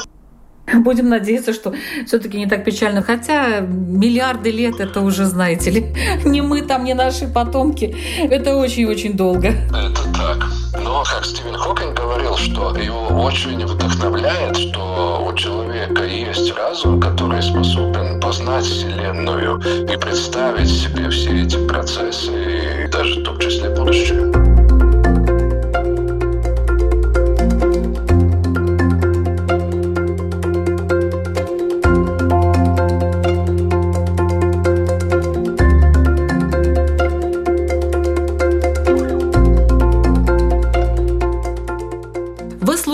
Будем 0.72 1.08
надеяться, 1.08 1.52
что 1.52 1.74
все-таки 2.06 2.38
не 2.38 2.46
так 2.46 2.64
печально. 2.64 3.02
Хотя 3.02 3.60
миллиарды 3.60 4.50
лет 4.50 4.80
это 4.80 5.00
уже, 5.00 5.26
знаете 5.26 5.70
ли, 5.70 5.94
не 6.24 6.40
мы 6.40 6.62
там, 6.62 6.84
не 6.84 6.94
наши 6.94 7.28
потомки. 7.28 7.94
Это 8.18 8.56
очень-очень 8.56 9.14
долго. 9.14 9.48
Это 9.48 10.02
так. 10.14 10.46
Но, 10.82 11.04
как 11.04 11.24
Стивен 11.24 11.54
Хокинг 11.54 11.96
говорил, 11.96 12.36
что 12.36 12.76
его 12.76 13.06
очень 13.22 13.64
вдохновляет, 13.64 14.56
что 14.56 15.26
у 15.26 15.32
человека 15.34 16.04
есть 16.04 16.54
разум, 16.56 17.00
который 17.00 17.42
способен 17.42 18.20
познать 18.20 18.64
Вселенную 18.64 19.60
и 19.92 19.96
представить 19.96 20.68
себе 20.68 21.10
все 21.10 21.44
эти 21.44 21.56
процессы, 21.66 22.84
и 22.84 22.88
даже 22.88 23.20
в 23.20 23.24
том 23.24 23.38
числе 23.38 23.70
будущее. 23.70 24.43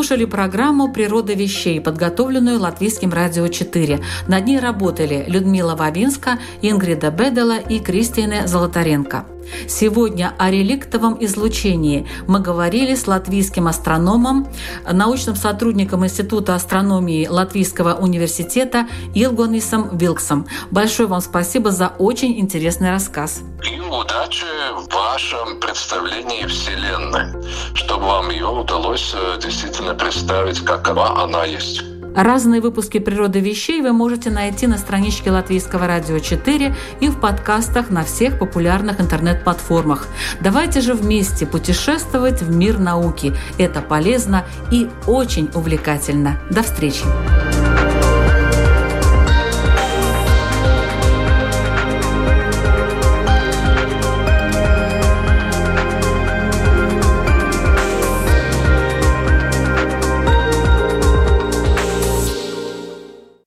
Слушали 0.00 0.24
программу 0.24 0.90
«Природа 0.90 1.34
вещей», 1.34 1.78
подготовленную 1.78 2.58
Латвийским 2.58 3.12
радио 3.12 3.48
4. 3.48 4.00
Над 4.28 4.46
ней 4.46 4.58
работали 4.58 5.26
Людмила 5.28 5.76
Вавинска, 5.76 6.38
Ингрида 6.62 7.10
Бедела 7.10 7.58
и 7.58 7.80
Кристина 7.80 8.46
Золотаренко. 8.46 9.26
Сегодня 9.68 10.34
о 10.38 10.50
реликтовом 10.50 11.16
излучении 11.20 12.06
мы 12.26 12.40
говорили 12.40 12.94
с 12.94 13.06
латвийским 13.06 13.68
астрономом, 13.68 14.48
научным 14.90 15.36
сотрудником 15.36 16.04
Института 16.04 16.54
астрономии 16.54 17.26
Латвийского 17.26 17.94
университета 17.94 18.86
Илгонисом 19.14 19.96
Вилксом. 19.96 20.46
Большое 20.70 21.08
вам 21.08 21.20
спасибо 21.20 21.70
за 21.70 21.88
очень 21.98 22.38
интересный 22.40 22.90
рассказ. 22.90 23.42
И 23.64 23.80
удачи 23.80 24.46
в 24.74 24.92
вашем 24.94 25.60
представлении 25.60 26.46
Вселенной, 26.46 27.44
чтобы 27.74 28.04
вам 28.04 28.30
ее 28.30 28.46
удалось 28.46 29.14
э, 29.14 29.38
действительно 29.40 29.94
представить, 29.94 30.60
какова 30.60 31.22
она 31.22 31.44
есть. 31.44 31.82
Разные 32.14 32.60
выпуски 32.60 32.98
«Природы 32.98 33.40
вещей» 33.40 33.80
вы 33.82 33.92
можете 33.92 34.30
найти 34.30 34.66
на 34.66 34.78
страничке 34.78 35.30
Латвийского 35.30 35.86
радио 35.86 36.18
4 36.18 36.74
и 37.00 37.08
в 37.08 37.20
подкастах 37.20 37.90
на 37.90 38.04
всех 38.04 38.38
популярных 38.38 39.00
интернет-платформах. 39.00 40.08
Давайте 40.40 40.80
же 40.80 40.94
вместе 40.94 41.46
путешествовать 41.46 42.42
в 42.42 42.54
мир 42.54 42.78
науки. 42.78 43.32
Это 43.58 43.80
полезно 43.80 44.44
и 44.72 44.88
очень 45.06 45.50
увлекательно. 45.54 46.40
До 46.50 46.62
встречи! 46.62 47.04